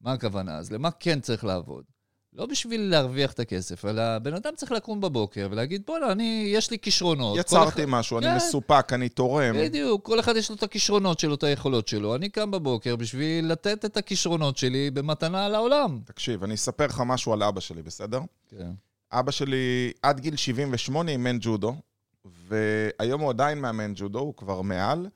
מה 0.00 0.12
הכוונה? 0.12 0.58
אז 0.58 0.72
למה 0.72 0.90
כן 0.90 1.20
צריך 1.20 1.44
לעבוד? 1.44 1.84
לא 2.34 2.46
בשביל 2.46 2.80
להרוויח 2.90 3.32
את 3.32 3.40
הכסף, 3.40 3.84
אלא 3.84 4.18
בן 4.18 4.34
אדם 4.34 4.52
צריך 4.56 4.72
לקום 4.72 5.00
בבוקר 5.00 5.48
ולהגיד, 5.50 5.82
בוא'נה, 5.86 6.12
אני, 6.12 6.50
יש 6.54 6.70
לי 6.70 6.78
כישרונות. 6.78 7.38
יצרתי 7.38 7.68
אחד- 7.82 7.90
משהו, 7.90 8.18
אני 8.18 8.26
כן. 8.26 8.36
מסופק, 8.36 8.92
אני 8.92 9.08
תורם. 9.08 9.54
בדיוק, 9.56 10.04
כל 10.06 10.20
אחד 10.20 10.36
יש 10.36 10.50
לו 10.50 10.56
את 10.56 10.62
הכישרונות 10.62 11.20
שלו, 11.20 11.34
את 11.34 11.42
היכולות 11.42 11.88
שלו. 11.88 12.14
אני 12.14 12.28
קם 12.28 12.50
בבוקר 12.50 12.96
בשביל 12.96 13.52
לתת 13.52 13.84
את 13.84 13.96
הכישרונות 13.96 14.56
שלי 14.56 14.90
במתנה 14.90 15.48
לעולם. 15.48 16.00
תקשיב, 16.04 16.44
אני 16.44 16.54
אספר 16.54 16.86
לך 16.86 17.02
משהו 17.06 17.32
על 17.32 17.42
אבא 17.42 17.60
שלי, 17.60 17.82
בסדר? 17.82 18.20
כן. 18.48 18.70
אבא 19.12 19.30
שלי 19.30 19.92
עד 20.02 20.20
גיל 20.20 20.36
78 20.36 21.10
אימן 21.10 21.36
ג'ודו, 21.40 21.74
והיום 22.48 23.20
הוא 23.20 23.30
עדיין 23.30 23.58
מאמן 23.60 23.92
ג'ודו, 23.96 24.18
הוא 24.18 24.34
כבר 24.36 24.62
מעל, 24.62 25.06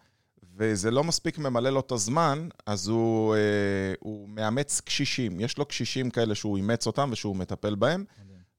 וזה 0.57 0.91
לא 0.91 1.05
מספיק 1.05 1.39
ממלא 1.39 1.71
לו 1.71 1.81
את 1.81 1.93
הזמן, 1.93 2.49
אז 2.67 2.89
הוא, 2.89 3.35
אה, 3.35 3.41
הוא 4.01 4.29
מאמץ 4.29 4.81
קשישים. 4.81 5.41
יש 5.41 5.59
לו 5.59 5.65
קשישים 5.65 6.11
כאלה 6.11 6.35
שהוא 6.35 6.57
אימץ 6.57 6.87
אותם 6.87 7.09
ושהוא 7.13 7.37
מטפל 7.37 7.75
בהם, 7.75 8.05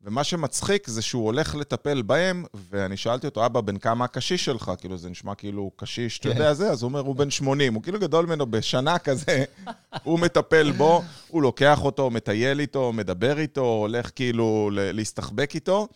ומה 0.05 0.23
שמצחיק 0.23 0.87
זה 0.87 1.01
שהוא 1.01 1.25
הולך 1.25 1.55
לטפל 1.55 2.01
בהם, 2.01 2.45
ואני 2.69 2.97
שאלתי 2.97 3.27
אותו, 3.27 3.45
אבא, 3.45 3.61
בן 3.61 3.77
כמה 3.77 4.05
הקשיש 4.05 4.45
שלך? 4.45 4.71
כאילו, 4.77 4.97
זה 4.97 5.09
נשמע 5.09 5.35
כאילו 5.35 5.71
קשיש, 5.75 6.19
אתה 6.19 6.29
כן. 6.29 6.35
יודע 6.35 6.53
זה? 6.53 6.71
אז 6.71 6.81
הוא 6.81 6.89
אומר, 6.89 6.99
הוא 6.99 7.15
בן 7.15 7.29
80. 7.29 7.73
הוא 7.73 7.83
כאילו 7.83 7.99
גדול 7.99 8.25
ממנו 8.25 8.45
בשנה 8.45 8.99
כזה, 8.99 9.43
הוא 10.03 10.19
מטפל 10.19 10.71
בו, 10.71 11.03
הוא 11.27 11.41
לוקח 11.41 11.83
אותו, 11.83 12.09
מטייל 12.09 12.59
איתו, 12.59 12.93
מדבר 12.93 13.39
איתו, 13.39 13.61
הולך 13.61 14.11
כאילו 14.15 14.69
להסתחבק 14.73 15.51
איתו, 15.55 15.87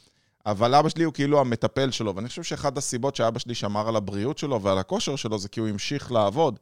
אבל 0.45 0.75
אבא 0.75 0.89
שלי 0.89 1.03
הוא 1.03 1.13
כאילו 1.13 1.39
המטפל 1.39 1.91
שלו, 1.91 2.15
ואני 2.15 2.27
חושב 2.27 2.43
שאחת 2.43 2.77
הסיבות 2.77 3.15
שאבא 3.15 3.39
שלי 3.39 3.55
שמר 3.55 3.87
על 3.87 3.95
הבריאות 3.95 4.37
שלו 4.37 4.61
ועל 4.61 4.77
הכושר 4.77 5.15
שלו 5.15 5.39
זה 5.39 5.49
כי 5.49 5.59
הוא 5.59 5.69
המשיך 5.69 6.11
לעבוד. 6.11 6.59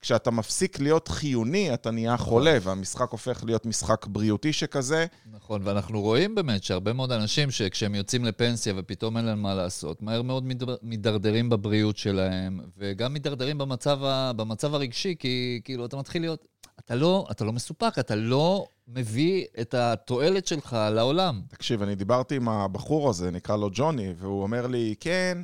כשאתה 0.00 0.30
מפסיק 0.30 0.80
להיות 0.80 1.08
חיוני, 1.08 1.74
אתה 1.74 1.90
נהיה 1.90 2.16
חולה, 2.16 2.58
והמשחק 2.62 3.10
הופך 3.10 3.44
להיות 3.44 3.66
משחק 3.66 4.06
בריאותי 4.06 4.52
שכזה. 4.52 5.06
נכון, 5.32 5.60
ואנחנו 5.64 6.00
רואים 6.00 6.34
באמת 6.34 6.64
שהרבה 6.64 6.92
מאוד 6.92 7.12
אנשים 7.12 7.50
שכשהם 7.50 7.94
יוצאים 7.94 8.24
לפנסיה 8.24 8.74
ופתאום 8.76 9.16
אין 9.16 9.24
להם 9.24 9.42
מה 9.42 9.54
לעשות, 9.54 10.02
מהר 10.02 10.22
מאוד 10.22 10.44
מידר- 10.44 10.76
מידרדרים 10.82 11.50
בבריאות 11.50 11.96
שלהם, 11.96 12.60
וגם 12.78 13.12
מידרדרים 13.12 13.58
במצב, 13.58 14.04
ה, 14.04 14.32
במצב 14.32 14.74
הרגשי, 14.74 15.14
כי 15.18 15.60
כאילו 15.64 15.86
אתה 15.86 15.96
מתחיל 15.96 16.22
להיות, 16.22 16.46
אתה 16.92 17.00
לא, 17.00 17.26
אתה 17.30 17.44
לא 17.44 17.52
מסופק, 17.52 17.98
אתה 17.98 18.14
לא 18.14 18.66
מביא 18.88 19.44
את 19.60 19.74
התועלת 19.74 20.46
שלך 20.46 20.76
לעולם. 20.90 21.42
תקשיב, 21.48 21.82
אני 21.82 21.94
דיברתי 21.94 22.36
עם 22.36 22.48
הבחור 22.48 23.10
הזה, 23.10 23.30
נקרא 23.30 23.56
לו 23.56 23.68
ג'וני, 23.72 24.14
והוא 24.18 24.42
אומר 24.42 24.66
לי, 24.66 24.94
כן, 25.00 25.38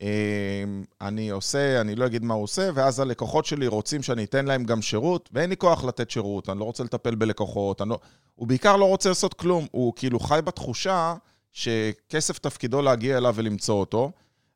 אמ, 0.00 0.06
אני 1.00 1.30
עושה, 1.30 1.80
אני 1.80 1.94
לא 1.94 2.06
אגיד 2.06 2.24
מה 2.24 2.34
הוא 2.34 2.42
עושה, 2.42 2.70
ואז 2.74 3.00
הלקוחות 3.00 3.44
שלי 3.44 3.66
רוצים 3.66 4.02
שאני 4.02 4.24
אתן 4.24 4.44
להם 4.44 4.64
גם 4.64 4.82
שירות, 4.82 5.28
ואין 5.32 5.50
לי 5.50 5.56
כוח 5.56 5.84
לתת 5.84 6.10
שירות, 6.10 6.48
אני 6.48 6.58
לא 6.58 6.64
רוצה 6.64 6.84
לטפל 6.84 7.14
בלקוחות, 7.14 7.80
לא... 7.80 7.98
הוא 8.34 8.48
בעיקר 8.48 8.76
לא 8.76 8.84
רוצה 8.84 9.08
לעשות 9.08 9.34
כלום, 9.34 9.66
הוא 9.70 9.92
כאילו 9.96 10.20
חי 10.20 10.40
בתחושה 10.44 11.14
שכסף 11.52 12.38
תפקידו 12.38 12.82
להגיע 12.82 13.18
אליו 13.18 13.34
ולמצוא 13.36 13.74
אותו. 13.74 14.12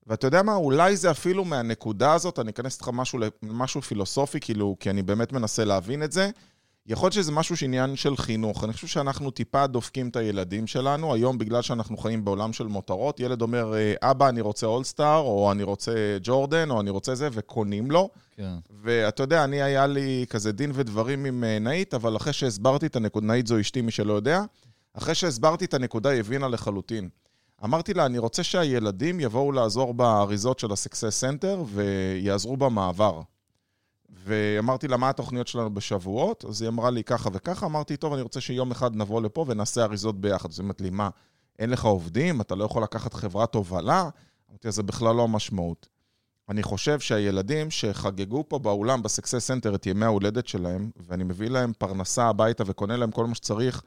ואתה 0.06 0.26
יודע 0.26 0.42
מה, 0.42 0.54
אולי 0.54 0.96
זה 0.96 1.10
אפילו 1.10 1.44
מהנקודה 1.44 2.12
הזאת, 2.12 2.38
אני 2.38 2.50
אכנס 2.50 2.74
איתך 2.74 2.90
משהו, 2.92 3.18
משהו 3.42 3.82
פילוסופי, 3.82 4.40
כאילו, 4.40 4.76
כי 4.80 4.90
אני 4.90 5.02
באמת 5.02 5.32
מנסה 5.32 5.64
להבין 5.64 6.02
את 6.02 6.12
זה. 6.12 6.30
יכול 6.86 7.06
להיות 7.06 7.12
שזה 7.12 7.32
משהו 7.32 7.56
שעניין 7.56 7.96
של 7.96 8.16
חינוך. 8.16 8.64
אני 8.64 8.72
חושב 8.72 8.86
שאנחנו 8.86 9.30
טיפה 9.30 9.66
דופקים 9.66 10.08
את 10.08 10.16
הילדים 10.16 10.66
שלנו. 10.66 11.14
היום, 11.14 11.38
בגלל 11.38 11.62
שאנחנו 11.62 11.96
חיים 11.96 12.24
בעולם 12.24 12.52
של 12.52 12.66
מותרות, 12.66 13.20
ילד 13.20 13.42
אומר, 13.42 13.74
"אה, 13.74 14.10
אבא, 14.10 14.28
אני 14.28 14.40
רוצה 14.40 14.66
אולסטאר, 14.66 15.18
או 15.18 15.52
אני 15.52 15.62
רוצה 15.62 16.18
ג'ורדן, 16.22 16.70
או 16.70 16.80
אני 16.80 16.90
רוצה 16.90 17.14
זה, 17.14 17.28
וקונים 17.32 17.90
לו. 17.90 18.10
כן. 18.36 18.54
ואתה 18.82 19.22
יודע, 19.22 19.44
אני, 19.44 19.62
היה 19.62 19.86
לי 19.86 20.26
כזה 20.30 20.52
דין 20.52 20.70
ודברים 20.74 21.24
עם 21.24 21.44
אה, 21.44 21.58
נאית, 21.58 21.94
אבל 21.94 22.16
אחרי 22.16 22.32
שהסברתי 22.32 22.86
את 22.86 22.96
הנקודה, 22.96 23.26
נאית 23.26 23.46
זו 23.46 23.60
אשתי, 23.60 23.80
מי 23.80 23.90
שלא 23.90 24.12
יודע, 24.12 24.42
אחרי 24.94 25.14
שהסברתי 25.14 25.64
את 25.64 25.74
הנקודה, 25.74 26.10
היא 26.10 26.20
הבינה 26.20 26.48
לחלוטין. 26.48 27.08
אמרתי 27.64 27.94
לה, 27.94 28.06
אני 28.06 28.18
רוצה 28.18 28.42
שהילדים 28.42 29.20
יבואו 29.20 29.52
לעזור 29.52 29.94
באריזות 29.94 30.58
של 30.58 30.70
ה-Success 30.70 31.22
Center 31.22 31.58
ויעזרו 31.66 32.56
במעבר. 32.56 33.20
ואמרתי 34.24 34.88
לה, 34.88 34.96
מה 34.96 35.08
התוכניות 35.08 35.48
שלנו 35.48 35.74
בשבועות? 35.74 36.44
אז 36.44 36.62
היא 36.62 36.68
אמרה 36.68 36.90
לי 36.90 37.04
ככה 37.04 37.30
וככה, 37.32 37.66
אמרתי, 37.66 37.96
טוב, 37.96 38.12
אני 38.12 38.22
רוצה 38.22 38.40
שיום 38.40 38.70
אחד 38.70 38.96
נבוא 38.96 39.22
לפה 39.22 39.44
ונעשה 39.48 39.84
אריזות 39.84 40.20
ביחד. 40.20 40.48
אז 40.50 40.58
היא 40.58 40.64
אומרת 40.64 40.80
לי, 40.80 40.90
מה, 40.90 41.08
אין 41.58 41.70
לך 41.70 41.84
עובדים? 41.84 42.40
אתה 42.40 42.54
לא 42.54 42.64
יכול 42.64 42.82
לקחת 42.82 43.14
חברת 43.14 43.54
הובלה? 43.54 44.08
אמרתי, 44.50 44.70
זה 44.70 44.82
בכלל 44.82 45.14
לא 45.14 45.22
המשמעות. 45.22 45.88
אני 46.48 46.62
חושב 46.62 47.00
שהילדים 47.00 47.70
שחגגו 47.70 48.44
פה 48.48 48.58
באולם, 48.58 49.02
בסקסס 49.02 49.46
סנטר, 49.46 49.74
את 49.74 49.86
ימי 49.86 50.04
ההולדת 50.04 50.46
שלהם, 50.46 50.90
ואני 50.96 51.24
מביא 51.24 51.48
להם 51.48 51.72
פרנסה 51.78 52.28
הביתה 52.28 52.64
וקונה 52.66 52.96
להם 52.96 53.10
כל 53.10 53.26
מה 53.26 53.34
שצריך, 53.34 53.82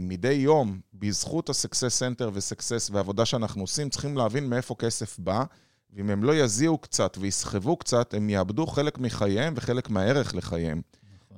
מדי 0.00 0.32
יום, 0.32 0.80
בזכות 0.94 1.48
הסקסס 1.48 1.98
סנטר 1.98 2.30
וסקסס 2.32 2.90
והעבודה 2.92 3.24
שאנחנו 3.24 3.62
עושים, 3.62 3.88
צריכים 3.88 4.16
להבין 4.16 4.48
מאיפה 4.48 4.74
כסף 4.78 5.18
בא, 5.18 5.44
ואם 5.92 6.10
הם 6.10 6.24
לא 6.24 6.34
יזיעו 6.34 6.78
קצת 6.78 7.16
ויסחבו 7.20 7.76
קצת, 7.76 8.14
הם 8.14 8.30
יאבדו 8.30 8.66
חלק 8.66 8.98
מחייהם 8.98 9.54
וחלק 9.56 9.90
מהערך 9.90 10.34
לחייהם. 10.34 10.80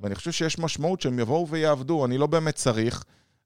ואני 0.01 0.15
חושב 0.15 0.31
שיש 0.31 0.59
משמעות 0.59 1.01
שהם 1.01 1.19
יבואו 1.19 1.47
ויעבדו, 1.47 2.05
אני 2.05 2.17
לא 2.17 2.27
באמת 2.27 2.55
צריך. 2.55 3.03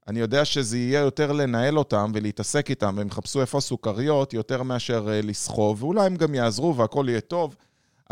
אני 0.08 0.20
יודע 0.20 0.46
שזה 0.46 0.78
יהיה 0.78 1.00
יותר 1.00 1.32
לנהל 1.32 1.78
אותם 1.78 2.12
ולהתעסק 2.14 2.70
איתם, 2.70 2.94
והם 2.98 3.08
יחפשו 3.08 3.42
איפה 3.42 3.58
הסוכריות 3.58 4.34
יותר 4.34 4.64
מאשר 4.64 5.08
אה, 5.10 5.22
לסחוב, 5.22 5.84
ואולי 5.84 6.06
הם 6.06 6.16
גם 6.16 6.36
יעזרו 6.36 6.76
והכל 6.76 7.06
יהיה 7.10 7.22
טוב, 7.22 7.56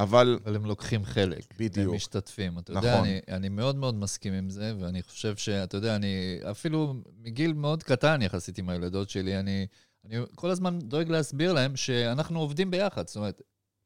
אבל 0.01 0.39
אבל 0.45 0.55
הם 0.55 0.65
לוקחים 0.65 1.05
חלק. 1.05 1.53
בדיוק. 1.59 1.89
הם 1.89 1.95
משתתפים. 1.95 2.59
אתה 2.59 2.73
נכון. 2.73 2.83
יודע, 2.83 2.99
אני, 2.99 3.19
אני 3.29 3.49
מאוד 3.49 3.75
מאוד 3.75 3.95
מסכים 3.95 4.33
עם 4.33 4.49
זה, 4.49 4.73
ואני 4.79 5.03
חושב 5.03 5.35
שאתה 5.35 5.77
יודע, 5.77 5.95
אני 5.95 6.39
אפילו 6.51 6.93
מגיל 7.19 7.53
מאוד 7.53 7.83
קטן 7.83 8.21
יחסית 8.21 8.57
עם 8.57 8.69
הילדות 8.69 9.09
שלי, 9.09 9.39
אני, 9.39 9.67
אני 10.05 10.15
כל 10.35 10.49
הזמן 10.49 10.79
דואג 10.79 11.09
להסביר 11.09 11.53
להם 11.53 11.75
שאנחנו 11.75 12.39
עובדים 12.39 12.71
ביחד. 12.71 13.07
זאת 13.07 13.15
אומרת, 13.15 13.41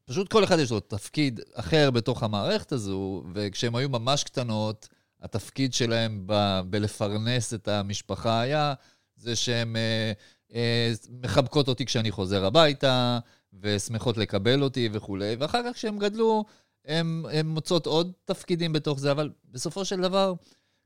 פשוט 0.05 0.31
כל 0.31 0.43
אחד 0.43 0.60
יש 0.60 0.72
לו 0.72 0.79
תפקיד 0.79 1.39
אחר 1.53 1.91
בתוך 1.91 2.24
המערכת 2.24 2.72
הזו, 2.72 3.24
וכשהן 3.34 3.75
היו 3.75 3.89
ממש 3.89 4.24
קטנות, 4.24 4.89
התפקיד 5.22 5.74
שלהם 5.74 6.24
ב, 6.25 6.60
בלפרנס 6.69 7.53
את 7.53 7.67
המשפחה 7.67 8.41
היה 8.41 8.74
זה 9.15 9.36
שהן 9.36 9.75
אה, 9.75 10.12
אה, 10.53 10.91
מחבקות 11.22 11.67
אותי 11.67 11.86
כשאני 11.86 12.12
חוזר 12.12 12.45
הביתה, 12.45 13.19
ושמחות 13.62 14.18
לקבל 14.18 14.64
אותי 14.64 14.90
וכולי, 14.92 15.36
ואחר 15.40 15.62
כך 15.66 15.74
כשהם 15.74 16.00
גדלו, 16.00 16.46
הם 16.86 17.26
מוצאות 17.46 17.86
עוד 17.86 18.12
תפקידים 18.26 18.74
בתוך 18.74 19.00
זה, 19.00 19.12
אבל 19.12 19.30
בסופו 19.52 19.86
של 19.86 20.02
דבר, 20.02 20.34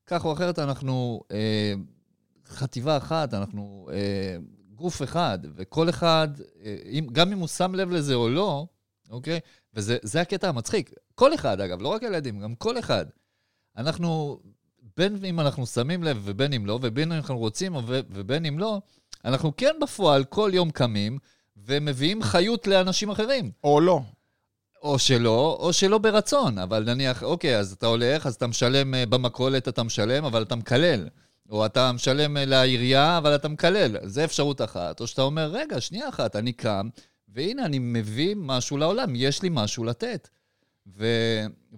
כך 0.07 0.25
או 0.25 0.33
אחרת, 0.33 0.59
אנחנו 0.59 1.21
אה, 1.31 1.73
חטיבה 2.47 2.97
אחת, 2.97 3.33
אנחנו 3.33 3.87
אה, 3.91 4.37
גוף 4.75 5.01
אחד, 5.03 5.39
וכל 5.55 5.89
אחד, 5.89 6.27
אה, 6.63 6.75
אם, 6.85 7.07
גם 7.11 7.31
אם 7.31 7.39
הוא 7.39 7.47
שם 7.47 7.75
לב 7.75 7.89
לזה 7.91 8.13
או 8.13 8.29
לא, 8.29 8.67
אוקיי? 9.09 9.39
וזה 9.73 9.97
זה 10.01 10.21
הקטע 10.21 10.49
המצחיק. 10.49 10.93
כל 11.15 11.33
אחד, 11.33 11.61
אגב, 11.61 11.81
לא 11.81 11.87
רק 11.87 12.03
ילדים, 12.03 12.39
גם 12.39 12.55
כל 12.55 12.79
אחד. 12.79 13.05
אנחנו, 13.77 14.39
בין 14.97 15.25
אם 15.25 15.39
אנחנו 15.39 15.67
שמים 15.67 16.03
לב 16.03 16.21
ובין 16.23 16.53
אם 16.53 16.65
לא, 16.65 16.79
ובין 16.81 17.11
אם 17.11 17.17
אנחנו 17.17 17.37
רוצים 17.37 17.75
ובין 17.85 18.45
אם 18.45 18.59
לא, 18.59 18.81
אנחנו 19.25 19.55
כן 19.57 19.75
בפועל 19.81 20.23
כל 20.23 20.51
יום 20.53 20.71
קמים 20.71 21.19
ומביאים 21.65 22.23
חיות 22.23 22.67
לאנשים 22.67 23.09
אחרים. 23.09 23.51
או 23.63 23.81
לא. 23.81 24.01
או 24.83 24.99
שלא, 24.99 25.57
או 25.59 25.73
שלא 25.73 25.97
ברצון. 25.97 26.57
אבל 26.57 26.83
נניח, 26.83 27.23
אוקיי, 27.23 27.57
אז 27.57 27.71
אתה 27.71 27.85
הולך, 27.85 28.25
אז 28.25 28.35
אתה 28.35 28.47
משלם 28.47 28.95
אה, 28.95 29.05
במכולת, 29.05 29.67
אתה 29.67 29.83
משלם, 29.83 30.25
אבל 30.25 30.41
אתה 30.41 30.55
מקלל. 30.55 31.07
או 31.49 31.65
אתה 31.65 31.91
משלם 31.91 32.37
אה, 32.37 32.45
לעירייה, 32.45 33.17
אבל 33.17 33.35
אתה 33.35 33.47
מקלל. 33.47 33.97
זה 34.03 34.23
אפשרות 34.23 34.61
אחת. 34.61 34.99
או 34.99 35.07
שאתה 35.07 35.21
אומר, 35.21 35.49
רגע, 35.51 35.81
שנייה 35.81 36.09
אחת, 36.09 36.35
אני 36.35 36.53
קם, 36.53 36.89
והנה, 37.27 37.65
אני 37.65 37.79
מביא 37.79 38.35
משהו 38.37 38.77
לעולם, 38.77 39.13
יש 39.15 39.41
לי 39.41 39.49
משהו 39.51 39.83
לתת. 39.83 40.29
ו... 40.97 41.05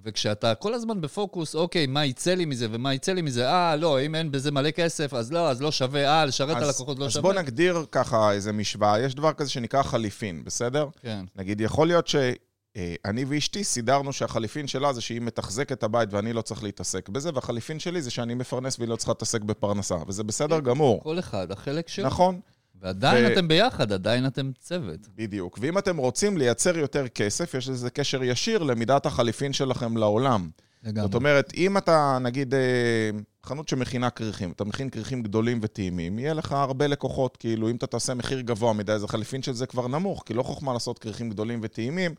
וכשאתה 0.04 0.56
כל 0.56 0.74
הזמן 0.74 1.02
בפוקוס, 1.02 1.56
אוקיי, 1.56 1.88
מה 1.88 2.06
יצא 2.06 2.34
לי 2.34 2.46
מזה 2.46 2.68
ומה 2.72 2.94
יצא 2.94 3.14
לי 3.14 3.22
מזה, 3.22 3.50
אה, 3.50 3.76
לא, 3.76 4.02
אם 4.02 4.16
אין 4.16 4.32
בזה 4.32 4.52
מלא 4.52 4.72
כסף, 4.72 5.14
אז 5.14 5.32
לא, 5.32 5.50
אז 5.50 5.62
לא 5.62 5.72
שווה, 5.72 6.06
אה, 6.20 6.26
לשרת 6.26 6.58
את 6.58 6.62
אז- 6.62 6.68
הלקוחות 6.68 7.00
לא 7.00 7.06
אז 7.06 7.12
שווה. 7.12 7.22
בוא 7.34 7.42
נגדיר 7.42 7.86
ככה 7.92 8.32
איזה 8.32 8.52
משוואה. 8.52 9.00
יש 9.00 9.16
דבר 9.16 9.34
כזה 9.34 9.50
שנקרא 9.50 9.84
חליפין, 9.84 10.44
בסדר? 10.44 10.88
כן, 11.02 11.26
נגיד, 11.36 11.62
יכול 11.62 11.88
להיות 11.88 12.08
שאני 12.08 13.26
ואשתי 13.28 13.64
סידרנו 13.64 14.14
שהחליפין 14.14 14.68
שלה 14.68 14.94
זה 14.94 15.02
שהיא 15.02 15.22
מתחזקת 15.22 15.72
את 15.72 15.84
הבית 15.84 16.14
ואני 16.14 16.34
לא 16.34 16.42
צריך 16.42 16.64
להתעסק 16.64 17.10
בזה, 17.10 17.30
והחליפין 17.34 17.80
שלי 17.80 18.02
זה 18.02 18.12
שאני 18.12 18.34
מפרנס 18.34 18.80
והיא 18.80 18.90
לא 18.90 18.96
צריכה 18.96 19.12
להתעסק 19.12 19.42
בפרנסה, 19.42 19.96
וזה 20.08 20.24
בסדר 20.24 20.60
גמור. 20.60 21.04
כל 21.04 21.20
אחד, 21.20 21.52
החלק 21.52 21.88
שלו. 21.88 22.06
נכון, 22.06 22.40
ועדיין 22.82 23.26
ו- 23.26 23.34
אתם 23.34 23.48
ביחד, 23.48 23.92
עדיין 23.92 24.26
אתם 24.26 24.52
צוות. 24.60 25.00
בדיוק. 25.16 25.58
ואם 25.62 25.78
אתם 25.78 25.98
רוצים 25.98 26.38
לייצר 26.38 26.78
יותר 26.78 27.08
כסף, 27.08 27.54
יש 27.54 27.70
לזה 27.70 27.90
קשר 27.90 28.24
ישיר 28.24 28.64
למידת 28.64 29.06
החליפין 29.06 29.54
שלכם 29.54 29.98
לעולם. 29.98 30.50
לגמרי. 30.84 31.02
זאת 31.02 31.16
אומרת, 31.16 31.54
אם 31.58 31.78
אתה, 31.78 32.18
נגיד, 32.22 32.54
אה, 32.54 33.10
חנות 33.44 33.70
שמכינה 33.70 34.10
כריכים, 34.10 34.52
אתה 34.52 34.64
מכין 34.64 34.90
כריכים 34.90 35.24
גדולים 35.24 35.60
וטעימים, 35.62 36.20
יהיה 36.20 36.34
לך 36.34 36.52
הרבה 36.52 36.88
לקוחות, 36.88 37.38
כאילו, 37.38 37.70
אם 37.70 37.76
אתה 37.76 37.88
תעשה 37.88 38.14
מחיר 38.14 38.42
גבוה 38.42 38.74
מדי, 38.74 38.92
אז 38.92 39.04
החליפין 39.04 39.44
של 39.44 39.54
זה 39.54 39.66
כבר 39.66 39.88
נמוך, 39.88 40.24
כי 40.26 40.34
לא 40.34 40.44
חוכמה 40.44 40.74
לעשות 40.74 41.00
כריכים 41.00 41.30
גדולים 41.30 41.60
וטעימים, 41.64 42.16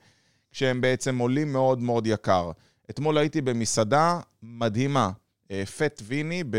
כשהם 0.53 0.81
בעצם 0.81 1.19
עולים 1.19 1.53
מאוד 1.53 1.79
מאוד 1.79 2.07
יקר. 2.07 2.51
אתמול 2.91 3.19
הייתי 3.19 3.41
במסעדה 3.41 4.21
מדהימה, 4.43 5.11
אה, 5.51 5.67
פט 5.67 6.03
ויני 6.05 6.45
ב... 6.51 6.57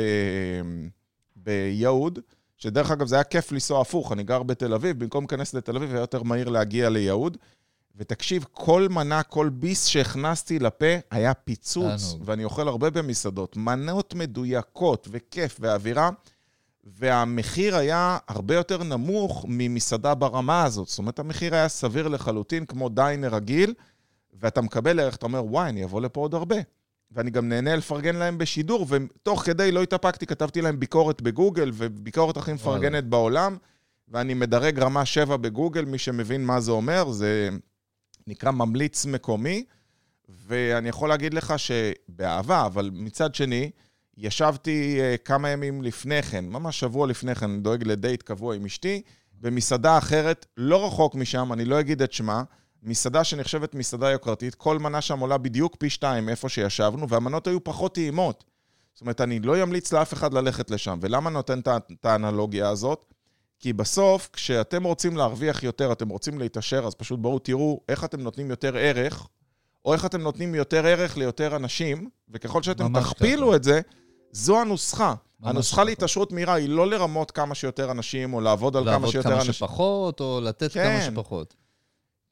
ביהוד, 1.36 2.20
שדרך 2.64 2.92
אגב, 2.92 3.08
זה 3.08 3.16
היה 3.16 3.24
כיף 3.24 3.52
לנסוע 3.52 3.82
הפוך, 3.82 4.12
אני 4.12 4.24
גר 4.24 4.44
בתל 4.44 4.74
אביב, 4.74 5.00
במקום 5.00 5.24
להיכנס 5.24 5.54
לתל 5.54 5.76
אביב, 5.76 5.92
היה 5.92 6.00
יותר 6.00 6.24
מהיר 6.24 6.50
להגיע 6.50 6.90
ליהוד. 6.90 7.38
ותקשיב, 7.96 8.46
כל 8.52 8.88
מנה, 8.90 9.24
כל 9.24 9.50
ביס 9.50 9.86
שהכנסתי 9.86 10.60
לפה 10.60 10.86
היה 11.12 11.34
פיצוץ, 11.34 12.12
תענוג. 12.12 12.24
ואני 12.26 12.44
אוכל 12.44 12.68
הרבה 12.68 12.90
במסעדות. 12.90 13.58
מנות 13.58 14.14
מדויקות 14.14 15.08
וכיף 15.12 15.58
ואווירה, 15.60 16.10
והמחיר 16.84 17.76
היה 17.76 18.18
הרבה 18.28 18.56
יותר 18.56 18.84
נמוך 18.84 19.46
ממסעדה 19.48 20.16
ברמה 20.16 20.64
הזאת. 20.64 20.88
זאת 20.88 20.98
אומרת, 20.98 21.20
המחיר 21.20 21.56
היה 21.56 21.68
סביר 21.68 22.08
לחלוטין, 22.08 22.66
כמו 22.66 22.90
דיינר 22.90 23.36
רגיל, 23.36 23.74
ואתה 24.34 24.62
מקבל 24.62 25.00
ערך, 25.00 25.16
אתה 25.16 25.26
אומר, 25.26 25.46
וואי, 25.46 25.70
אני 25.70 25.84
אבוא 25.84 26.02
לפה 26.02 26.22
עוד 26.22 26.34
הרבה. 26.34 26.58
ואני 27.14 27.32
גם 27.32 27.50
נהנה 27.50 27.76
לפרגן 27.76 28.16
להם 28.16 28.38
בשידור, 28.38 28.88
ותוך 28.90 29.42
כדי 29.46 29.72
לא 29.72 29.84
התאפקתי, 29.84 30.26
כתבתי 30.26 30.62
להם 30.62 30.80
ביקורת 30.80 31.22
בגוגל, 31.22 31.72
וביקורת 31.74 32.38
הכי 32.38 32.54
מפרגנת 32.54 33.04
בעולם, 33.04 33.58
ואני 34.08 34.34
מדרג 34.34 34.80
רמה 34.80 35.06
7 35.06 35.38
בגוגל, 35.38 35.86
מי 35.86 35.98
שמבין 35.98 36.46
מה 36.46 36.60
זה 36.60 36.72
אומר, 36.72 37.12
זה 37.12 37.50
נקרא 38.28 38.52
ממליץ 38.52 39.06
מקומי, 39.06 39.64
ואני 40.30 40.90
יכול 40.90 41.10
להגיד 41.10 41.34
לך 41.34 41.54
שבאהבה, 41.58 42.66
אבל 42.66 42.90
מצד 42.94 43.36
שני, 43.36 43.72
ישבתי 44.18 45.00
uh, 45.00 45.18
כמה 45.18 45.50
ימים 45.50 45.82
לפני 45.82 46.24
כן, 46.24 46.46
ממש 46.46 46.80
שבוע 46.80 47.08
לפני 47.08 47.36
כן, 47.36 47.50
אני 47.50 47.60
דואג 47.60 47.84
לדייט 47.88 48.22
קבוע 48.22 48.56
עם 48.56 48.66
אשתי, 48.66 49.02
במסעדה 49.42 49.98
אחרת, 49.98 50.46
לא 50.58 50.88
רחוק 50.88 51.16
משם, 51.16 51.54
אני 51.54 51.66
לא 51.66 51.80
אגיד 51.80 52.02
את 52.02 52.14
שמה, 52.14 52.44
מסעדה 52.84 53.24
שנחשבת 53.24 53.76
מסעדה 53.76 54.12
יוקרתית, 54.12 54.56
כל 54.56 54.80
מנה 54.80 55.02
שם 55.02 55.20
עולה 55.20 55.38
בדיוק 55.38 55.76
פי 55.76 55.90
שתיים 55.90 56.30
איפה 56.30 56.50
שישבנו, 56.50 57.10
והמנות 57.10 57.48
היו 57.48 57.64
פחות 57.64 57.94
טעימות. 57.94 58.44
זאת 58.94 59.02
אומרת, 59.02 59.22
אני 59.22 59.40
לא 59.40 59.64
אמליץ 59.64 59.94
לאף 59.94 60.14
אחד 60.14 60.34
ללכת 60.34 60.72
לשם. 60.72 61.00
ולמה 61.02 61.30
נותן 61.30 61.60
את 61.60 62.06
האנלוגיה 62.06 62.70
הזאת? 62.70 63.06
כי 63.60 63.74
בסוף, 63.74 64.30
כשאתם 64.34 64.84
רוצים 64.84 65.18
להרוויח 65.18 65.64
יותר, 65.64 65.92
אתם 65.92 66.10
רוצים 66.10 66.40
להתעשר, 66.40 66.84
אז 66.88 66.96
פשוט 66.96 67.20
בואו 67.20 67.40
תראו 67.40 67.82
איך 67.90 68.04
אתם 68.04 68.22
נותנים 68.22 68.50
יותר 68.50 68.78
ערך, 68.78 69.28
או 69.86 69.94
איך 69.94 70.06
אתם 70.06 70.22
נותנים 70.22 70.56
יותר 70.56 70.86
ערך 70.86 71.18
ליותר 71.18 71.56
אנשים, 71.56 72.10
וככל 72.30 72.64
שאתם 72.64 73.00
תכפילו 73.00 73.48
ככה. 73.48 73.56
את 73.56 73.64
זה, 73.64 73.82
זו 74.32 74.62
הנוסחה. 74.62 75.14
הנוסחה. 75.44 75.84
להתעשרות 75.84 76.32
מהירה 76.32 76.54
היא 76.54 76.70
לא 76.70 76.88
לרמות 76.88 77.32
כמה 77.32 77.56
שיותר 77.56 77.92
אנשים, 77.92 78.34
או 78.34 78.42
לעבוד 78.42 78.78
על 78.78 78.84
כמה 78.84 78.92
לעבוד 78.92 79.10
שיותר 79.10 79.30
כמה 79.30 79.38
אנשים. 79.38 79.54
שפחות, 79.54 80.20
או 80.20 80.42
לתת 80.44 80.72
כן. 80.72 81.00
כמה 81.00 81.12
שפחות. 81.12 81.56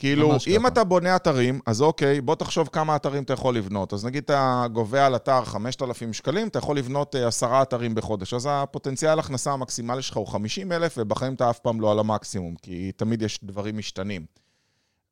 כאילו, 0.02 0.32
אם 0.48 0.60
ככה. 0.60 0.68
אתה 0.68 0.84
בונה 0.84 1.16
אתרים, 1.16 1.60
אז 1.66 1.82
אוקיי, 1.82 2.22
בוא 2.22 2.36
תחשוב 2.36 2.70
כמה 2.72 2.96
אתרים 2.96 3.24
אתה 3.24 3.34
יכול 3.34 3.56
לבנות. 3.56 3.94
אז 3.94 4.06
נגיד 4.06 4.24
אתה 4.24 4.66
גובה 4.74 5.06
על 5.06 5.16
אתר 5.16 5.46
5,000 5.46 6.14
שקלים, 6.14 6.48
אתה 6.48 6.60
יכול 6.60 6.78
לבנות 6.78 7.16
אה, 7.16 7.28
עשרה 7.28 7.62
אתרים 7.62 7.96
בחודש. 7.96 8.34
אז 8.34 8.48
הפוטנציאל 8.52 9.20
הכנסה 9.20 9.52
המקסימלי 9.52 10.02
שלך 10.02 10.18
הוא 10.18 10.28
50,000, 10.28 10.94
ובחיים 10.98 11.34
אתה 11.34 11.50
אף 11.50 11.60
פעם 11.60 11.82
לא 11.82 11.92
על 11.92 12.00
המקסימום, 12.00 12.56
כי 12.62 12.92
תמיד 12.92 13.22
יש 13.22 13.40
דברים 13.44 13.78
משתנים. 13.78 14.26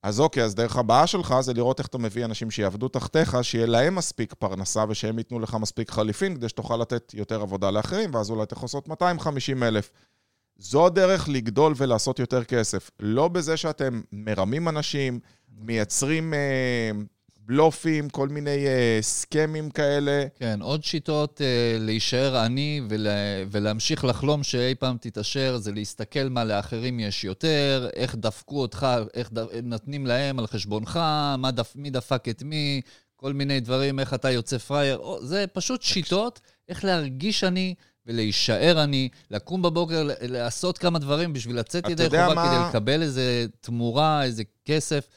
אז 0.03 0.19
אוקיי, 0.19 0.43
אז 0.43 0.55
דרך 0.55 0.77
הבאה 0.77 1.07
שלך 1.07 1.35
זה 1.39 1.53
לראות 1.53 1.79
איך 1.79 1.87
אתה 1.87 1.97
מביא 1.97 2.25
אנשים 2.25 2.51
שיעבדו 2.51 2.87
תחתיך, 2.87 3.37
שיהיה 3.41 3.65
להם 3.65 3.95
מספיק 3.95 4.33
פרנסה 4.33 4.85
ושהם 4.89 5.17
ייתנו 5.17 5.39
לך 5.39 5.57
מספיק 5.59 5.91
חליפין, 5.91 6.35
כדי 6.35 6.49
שתוכל 6.49 6.77
לתת 6.77 7.13
יותר 7.13 7.41
עבודה 7.41 7.71
לאחרים, 7.71 8.15
ואז 8.15 8.29
אולי 8.29 8.43
אתה 8.43 8.53
יכול 8.53 8.65
לעשות 8.65 8.87
250,000. 8.87 9.89
זו 10.59 10.85
הדרך 10.85 11.29
לגדול 11.29 11.73
ולעשות 11.77 12.19
יותר 12.19 12.43
כסף. 12.43 12.91
לא 12.99 13.27
בזה 13.27 13.57
שאתם 13.57 14.01
מרמים 14.11 14.69
אנשים, 14.69 15.19
מייצרים 15.57 16.33
אה, 16.33 16.91
בלופים, 17.39 18.09
כל 18.09 18.29
מיני 18.29 18.67
אה, 18.67 18.97
סכמים 19.01 19.69
כאלה. 19.69 20.25
כן, 20.35 20.61
עוד 20.61 20.83
שיטות 20.83 21.41
אה, 21.41 21.77
להישאר 21.79 22.37
עני 22.37 22.81
ולה, 22.89 23.43
ולהמשיך 23.51 24.05
לחלום 24.05 24.43
שאי 24.43 24.75
פעם 24.75 24.97
תתעשר, 25.01 25.57
זה 25.57 25.71
להסתכל 25.71 26.29
מה 26.29 26.43
לאחרים 26.43 26.99
יש 26.99 27.23
יותר, 27.23 27.89
איך 27.93 28.15
דפקו 28.15 28.61
אותך, 28.61 28.87
איך 29.13 29.29
ד... 29.33 29.39
נותנים 29.63 30.07
להם 30.07 30.39
על 30.39 30.47
חשבונך, 30.47 30.99
מה 31.37 31.51
דפ... 31.51 31.75
מי 31.75 31.89
דפק 31.89 32.23
את 32.29 32.43
מי, 32.43 32.81
כל 33.15 33.33
מיני 33.33 33.59
דברים, 33.59 33.99
איך 33.99 34.13
אתה 34.13 34.31
יוצא 34.31 34.57
פראייר. 34.57 35.01
זה 35.21 35.45
פשוט 35.53 35.81
שיטות 35.81 36.39
איך 36.69 36.85
להרגיש 36.85 37.43
עני 37.43 37.75
ולהישאר 38.09 38.79
עני, 38.79 39.09
לקום 39.31 39.61
בבוקר, 39.61 40.07
לעשות 40.21 40.77
כמה 40.77 40.99
דברים 40.99 41.33
בשביל 41.33 41.59
לצאת 41.59 41.89
ידי 41.89 42.03
חובה 42.09 42.33
מה- 42.35 42.47
כדי 42.47 42.69
לקבל 42.69 43.01
איזה 43.01 43.45
תמורה, 43.61 44.23
איזה 44.23 44.43
כסף. 44.65 45.07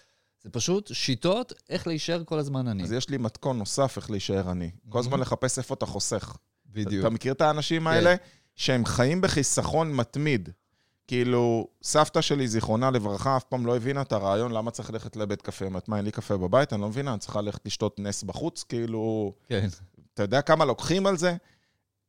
זה 0.42 0.50
פשוט 0.50 0.90
שיטות 0.94 1.52
איך 1.68 1.86
להישאר 1.86 2.22
כל 2.24 2.38
הזמן 2.38 2.68
עני. 2.68 2.82
אז 2.82 2.92
יש 2.92 3.08
לי 3.08 3.16
מתכון 3.16 3.58
נוסף 3.58 3.96
איך 3.96 4.10
להישאר 4.10 4.50
עני. 4.50 4.70
כל 4.88 4.98
הזמן. 4.98 5.20
לחפש 5.20 5.58
איפה 5.58 5.74
אתה 5.74 5.86
חוסך. 5.86 6.36
בדיוק. 6.66 7.00
אתה 7.06 7.10
מכיר 7.10 7.32
את 7.32 7.40
האנשים 7.40 7.80
כן. 7.82 7.86
האלה? 7.86 8.14
שהם 8.56 8.84
חיים 8.84 9.20
בחיסכון 9.20 9.92
מתמיד. 9.92 10.48
כאילו, 11.08 11.68
סבתא 11.82 12.20
שלי, 12.20 12.48
זיכרונה 12.48 12.90
לברכה, 12.90 13.36
אף 13.36 13.44
פעם 13.44 13.66
לא 13.66 13.76
הבינה 13.76 14.02
את 14.02 14.12
הרעיון 14.12 14.52
למה 14.52 14.70
צריך 14.70 14.90
ללכת 14.90 15.16
לבית 15.16 15.42
קפה. 15.42 15.64
אומרת, 15.64 15.88
מה, 15.88 15.96
אין 15.96 16.04
לי 16.04 16.10
קפה 16.12 16.36
בבית? 16.36 16.72
אני 16.72 16.80
לא 16.80 16.88
מבינה, 16.88 17.10
אני 17.12 17.18
צריכה 17.18 17.40
ללכת 17.40 17.66
לשתות 17.66 17.98
נס 18.00 18.22
בחוץ? 18.22 18.62
כאילו, 18.62 19.32
כן. 19.48 19.68
אתה 20.14 20.22
יודע 20.22 20.42
כמה 20.42 20.64
לוקחים 20.64 21.06
על 21.06 21.16
זה? 21.16 21.36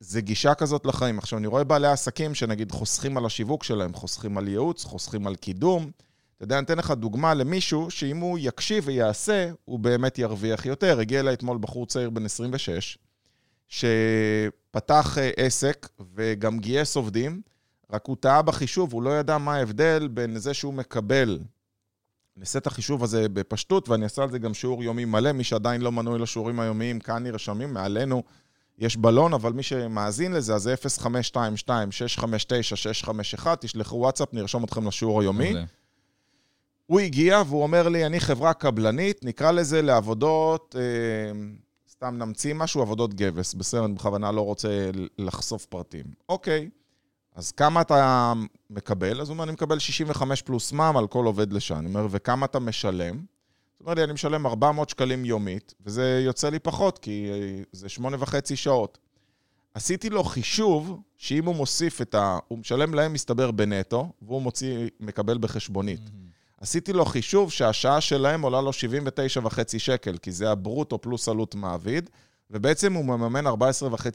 זה 0.00 0.20
גישה 0.20 0.54
כזאת 0.54 0.86
לחיים. 0.86 1.18
עכשיו, 1.18 1.38
אני 1.38 1.46
רואה 1.46 1.64
בעלי 1.64 1.88
עסקים 1.88 2.34
שנגיד 2.34 2.72
חוסכים 2.72 3.16
על 3.16 3.26
השיווק 3.26 3.64
שלהם, 3.64 3.94
חוסכים 3.94 4.38
על 4.38 4.48
ייעוץ, 4.48 4.84
חוסכים 4.84 5.26
על 5.26 5.36
קידום. 5.36 5.90
אתה 6.36 6.44
יודע, 6.44 6.58
אני 6.58 6.64
אתן 6.64 6.78
לך 6.78 6.90
דוגמה 6.90 7.34
למישהו 7.34 7.90
שאם 7.90 8.16
הוא 8.16 8.38
יקשיב 8.40 8.84
ויעשה, 8.86 9.50
הוא 9.64 9.78
באמת 9.78 10.18
ירוויח 10.18 10.66
יותר. 10.66 11.00
הגיע 11.00 11.20
אליי 11.20 11.34
אתמול 11.34 11.58
בחור 11.60 11.86
צעיר 11.86 12.10
בן 12.10 12.24
26, 12.24 12.98
שפתח 13.68 15.18
אה, 15.18 15.30
עסק 15.36 15.88
וגם 16.14 16.58
גייס 16.58 16.96
עובדים, 16.96 17.40
רק 17.90 18.06
הוא 18.06 18.16
טעה 18.20 18.42
בחישוב, 18.42 18.92
הוא 18.92 19.02
לא 19.02 19.18
ידע 19.18 19.38
מה 19.38 19.54
ההבדל 19.54 20.08
בין 20.08 20.38
זה 20.38 20.54
שהוא 20.54 20.74
מקבל. 20.74 21.38
אני 22.36 22.42
אעשה 22.42 22.58
את 22.58 22.66
החישוב 22.66 23.04
הזה 23.04 23.28
בפשטות, 23.28 23.88
ואני 23.88 24.04
אעשה 24.04 24.22
על 24.22 24.30
זה 24.30 24.38
גם 24.38 24.54
שיעור 24.54 24.84
יומי 24.84 25.04
מלא. 25.04 25.32
מי 25.32 25.44
שעדיין 25.44 25.80
לא 25.80 25.92
מנוי 25.92 26.18
לשיעורים 26.18 26.60
היומיים, 26.60 27.00
כאן 27.00 27.22
נרשמים, 27.22 27.74
מעלינו 27.74 28.22
יש 28.78 28.96
בלון, 28.96 29.34
אבל 29.34 29.52
מי 29.52 29.62
שמאזין 29.62 30.32
לזה, 30.32 30.54
אז 30.54 30.62
זה 30.62 30.74
0522-659-651, 33.38 33.46
תשלחו 33.60 33.96
וואטסאפ, 33.96 34.34
נרשום 34.34 34.64
אתכם 34.64 34.86
לשיעור 34.88 35.20
היומי. 35.20 35.54
הוא 36.86 37.00
הגיע 37.00 37.42
והוא 37.46 37.62
אומר 37.62 37.88
לי, 37.88 38.06
אני 38.06 38.20
חברה 38.20 38.52
קבלנית, 38.52 39.24
נקרא 39.24 39.50
לזה 39.50 39.82
לעבודות, 39.82 40.76
אה, 40.78 40.82
סתם 41.90 42.18
נמציא 42.18 42.54
משהו, 42.54 42.82
עבודות 42.82 43.14
גבס. 43.14 43.54
בסדר, 43.54 43.84
אני 43.84 43.94
בכוונה 43.94 44.32
לא 44.32 44.40
רוצה 44.40 44.90
לחשוף 45.18 45.66
פרטים. 45.66 46.04
אוקיי, 46.28 46.68
אז 47.34 47.52
כמה 47.52 47.80
אתה 47.80 48.32
מקבל? 48.70 49.20
אז 49.20 49.28
הוא 49.28 49.34
אומר, 49.34 49.44
אני 49.44 49.52
מקבל 49.52 49.78
65 49.78 50.42
פלוס 50.42 50.72
מע"מ 50.72 50.96
על 50.96 51.06
כל 51.06 51.24
עובד 51.24 51.52
לשעה. 51.52 51.78
אני 51.78 51.86
אומר, 51.86 52.06
וכמה 52.10 52.46
אתה 52.46 52.58
משלם? 52.58 53.24
הוא 53.84 53.90
אומר 53.90 53.94
לי, 53.94 54.04
אני 54.04 54.12
משלם 54.12 54.46
400 54.46 54.90
שקלים 54.90 55.24
יומית, 55.24 55.74
וזה 55.86 56.22
יוצא 56.24 56.48
לי 56.48 56.58
פחות, 56.58 56.98
כי 56.98 57.30
אה, 57.32 57.62
זה 57.72 57.88
שמונה 57.88 58.16
וחצי 58.20 58.56
שעות. 58.56 58.98
עשיתי 59.74 60.10
לו 60.10 60.24
חישוב, 60.24 61.00
שאם 61.18 61.44
הוא 61.44 61.54
מוסיף 61.54 62.02
את 62.02 62.14
ה... 62.14 62.38
הוא 62.48 62.58
משלם 62.58 62.94
להם, 62.94 63.12
מסתבר, 63.12 63.50
בנטו, 63.50 64.12
והוא 64.22 64.42
מוציא, 64.42 64.88
מקבל 65.00 65.38
בחשבונית. 65.38 66.00
עשיתי 66.60 66.92
לו 66.92 67.04
חישוב 67.04 67.52
שהשעה 67.52 68.00
שלהם 68.00 68.42
עולה 68.42 68.60
לו 68.60 68.70
79.5 68.70 69.78
שקל, 69.78 70.18
כי 70.18 70.32
זה 70.32 70.50
הברוטו 70.50 71.00
פלוס 71.00 71.28
עלות 71.28 71.54
מעביד, 71.54 72.10
ובעצם 72.50 72.92
הוא 72.92 73.04
מממן 73.04 73.46
14.5 73.46 73.52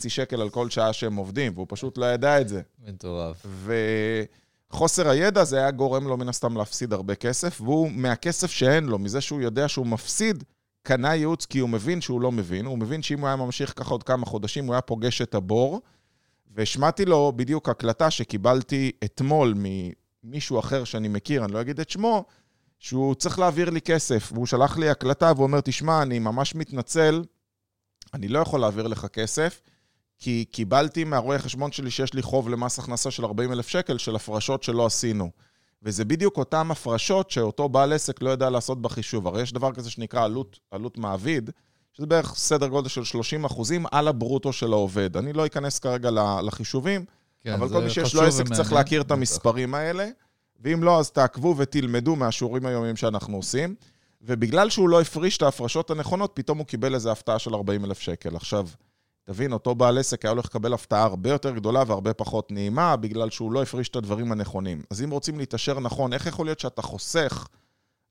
שקל 0.08 0.42
על 0.42 0.50
כל 0.50 0.70
שעה 0.70 0.94
שהם 0.94 1.16
עובדים, 1.16 1.52
והוא 1.56 1.68
פשוט 1.70 1.98
לא 1.98 2.06
ידע 2.06 2.42
את 2.42 2.50
זה. 2.50 2.62
מטורף. 2.88 3.46
וחוסר 4.72 5.10
הידע 5.10 5.44
זה 5.44 5.58
היה 5.58 5.72
גורם 5.72 6.08
לו 6.08 6.18
מן 6.18 6.30
הסתם 6.30 6.58
להפסיד 6.58 6.94
הרבה 6.94 7.16
כסף, 7.16 7.62
והוא, 7.62 7.92
מהכסף 7.92 8.52
שאין 8.52 8.86
לו, 8.86 9.00
מזה 9.00 9.22
שהוא 9.22 9.42
יודע 9.42 9.68
שהוא 9.68 9.88
מפסיד, 9.88 10.44
קנה 10.84 11.16
ייעוץ 11.16 11.46
כי 11.46 11.60
הוא 11.60 11.70
מבין 11.70 12.02
שהוא 12.02 12.22
לא 12.22 12.32
מבין. 12.32 12.66
הוא 12.66 12.78
מבין 12.78 13.02
שאם 13.02 13.20
הוא 13.20 13.28
היה 13.28 13.36
ממשיך 13.36 13.74
ככה 13.76 13.90
עוד 13.90 14.04
כמה 14.04 14.26
חודשים, 14.26 14.66
הוא 14.66 14.74
היה 14.74 14.82
פוגש 14.82 15.22
את 15.22 15.36
הבור. 15.36 15.82
והשמעתי 16.52 17.06
לו 17.06 17.34
בדיוק 17.36 17.70
הקלטה 17.70 18.12
שקיבלתי 18.12 18.92
אתמול 19.04 19.54
ממישהו 20.24 20.60
אחר 20.60 20.84
שאני 20.84 21.08
מכיר, 21.08 21.46
אני 21.46 21.54
לא 21.54 21.62
אגיד 21.62 21.80
את 21.80 21.90
שמו, 21.90 22.26
שהוא 22.80 23.16
צריך 23.16 23.40
להעביר 23.40 23.70
לי 23.70 23.82
כסף. 23.82 24.32
והוא 24.34 24.46
שלח 24.46 24.78
לי 24.78 24.90
הקלטה 24.90 25.32
והוא 25.36 25.44
אומר, 25.44 25.62
תשמע, 25.62 26.02
אני 26.02 26.20
ממש 26.20 26.56
מתנצל, 26.56 27.24
אני 28.14 28.28
לא 28.28 28.40
יכול 28.40 28.60
להעביר 28.60 28.88
לך 28.88 29.06
כסף, 29.06 29.62
כי 30.20 30.46
קיבלתי 30.52 31.04
מהרואה 31.04 31.40
חשבון 31.40 31.72
שלי 31.72 31.92
שיש 31.92 32.14
לי 32.14 32.22
חוב 32.22 32.50
למס 32.50 32.80
הכנסה 32.80 33.12
של 33.12 33.26
40 33.26 33.52
אלף 33.52 33.68
שקל 33.68 33.98
של 33.98 34.16
הפרשות 34.16 34.64
שלא 34.64 34.86
עשינו. 34.86 35.30
וזה 35.84 36.06
בדיוק 36.06 36.38
אותן 36.38 36.72
הפרשות 36.72 37.32
שאותו 37.32 37.70
בעל 37.70 37.94
עסק 37.94 38.22
לא 38.22 38.30
יודע 38.30 38.50
לעשות 38.50 38.82
בחישוב. 38.82 39.28
הרי 39.28 39.42
יש 39.42 39.54
דבר 39.54 39.72
כזה 39.72 39.90
שנקרא 39.90 40.24
עלות, 40.24 40.60
עלות 40.72 40.98
מעביד, 40.98 41.50
שזה 41.94 42.08
בערך 42.08 42.34
סדר 42.36 42.68
גודל 42.68 42.90
של 42.90 43.04
30 43.04 43.46
אחוזים 43.46 43.86
על 43.92 44.08
הברוטו 44.08 44.54
של 44.54 44.74
העובד. 44.74 45.18
אני 45.18 45.34
לא 45.34 45.46
אכנס 45.46 45.80
כרגע 45.80 46.10
לחישובים, 46.44 47.06
כן, 47.42 47.54
אבל 47.54 47.70
כל 47.70 47.84
מי 47.84 47.90
שיש 47.90 48.16
לו 48.16 48.22
עסק 48.22 48.40
ומעניין. 48.40 48.56
צריך 48.58 48.74
להכיר 48.74 49.02
את. 49.02 49.12
המספרים 49.12 49.74
האלה, 49.74 50.10
ואם 50.62 50.84
לא, 50.84 51.00
אז 51.00 51.12
תעקבו 51.12 51.56
ותלמדו 51.58 52.16
מהשיעורים 52.16 52.66
היומיים 52.66 52.96
שאנחנו 52.96 53.38
עושים. 53.38 53.76
ובגלל 54.22 54.70
שהוא 54.70 54.90
לא 54.90 55.02
הפריש 55.02 55.38
את 55.38 55.42
ההפרשות 55.42 55.92
הנכונות, 55.92 56.32
פתאום 56.34 56.58
הוא 56.58 56.66
קיבל 56.66 56.96
איזו 56.96 57.12
הפתעה 57.12 57.40
של 57.40 57.54
40 57.54 57.86
אלף 57.86 58.00
שקל. 58.00 58.36
עכשיו, 58.36 58.68
תבין, 59.30 59.54
אותו 59.54 59.76
בעל 59.76 59.98
עסק 59.98 60.26
היה 60.26 60.32
הולך 60.32 60.46
לקבל 60.46 60.74
הפתעה 60.74 61.04
הרבה 61.04 61.30
יותר 61.30 61.52
גדולה 61.52 61.84
והרבה 61.88 62.14
פחות 62.14 62.52
נעימה, 62.52 62.96
בגלל 62.96 63.30
שהוא 63.30 63.52
לא 63.52 63.62
הפריש 63.62 63.90
את 63.90 63.96
הדברים 63.96 64.32
הנכונים. 64.32 64.82
אז 64.90 65.04
אם 65.04 65.10
רוצים 65.10 65.40
להתעשר 65.40 65.80
נכון, 65.80 66.14
איך 66.14 66.26
יכול 66.26 66.46
להיות 66.46 66.60
שאתה 66.60 66.82
חוסך 66.82 67.48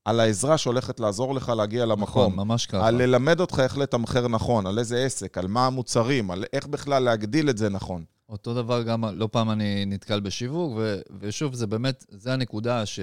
על 0.05 0.21
העזרה 0.21 0.59
שהולכת 0.59 1.01
לעזור 1.01 1.35
לך 1.35 1.49
להגיע 1.49 1.87
למקום? 1.87 2.33
נכון, 2.33 2.47
ממש 2.47 2.67
ככה. 2.67 2.87
על 2.89 3.03
ללמד 3.03 3.41
אותך 3.41 3.61
איך 3.61 3.79
לתמחר 3.79 4.29
נכון, 4.29 4.67
על 4.67 4.79
איזה 4.79 5.05
עסק, 5.05 5.39
על 5.39 5.47
מה 5.47 5.67
המוצרים, 5.67 6.31
על 6.31 6.45
איך 6.53 6.67
בכלל 6.67 7.03
להגדיל 7.03 7.51
את 7.51 7.59
זה 7.59 7.69
נכון. 7.69 8.05
אותו 8.29 8.55
דבר 8.55 8.83
גם, 8.83 9.05
לא 9.05 9.29
פעם 9.33 9.51
אני 9.51 9.85
נתקל 9.87 10.21
בשיווק, 10.21 10.73
ו, 10.77 11.01
ושוב, 11.21 11.55
זה 11.55 11.67
באמת, 11.67 12.05
זה 12.09 12.33
הנקודה 12.33 12.87
ש... 12.87 13.01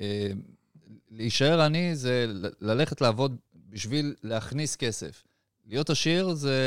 אה, 0.00 0.30
להישאר 1.10 1.60
עני 1.60 1.96
זה 1.96 2.26
ללכת 2.60 3.00
לעבוד 3.00 3.36
בשביל 3.68 4.14
להכניס 4.22 4.76
כסף. 4.76 5.24
להיות 5.66 5.90
עשיר 5.90 6.34
זה 6.34 6.58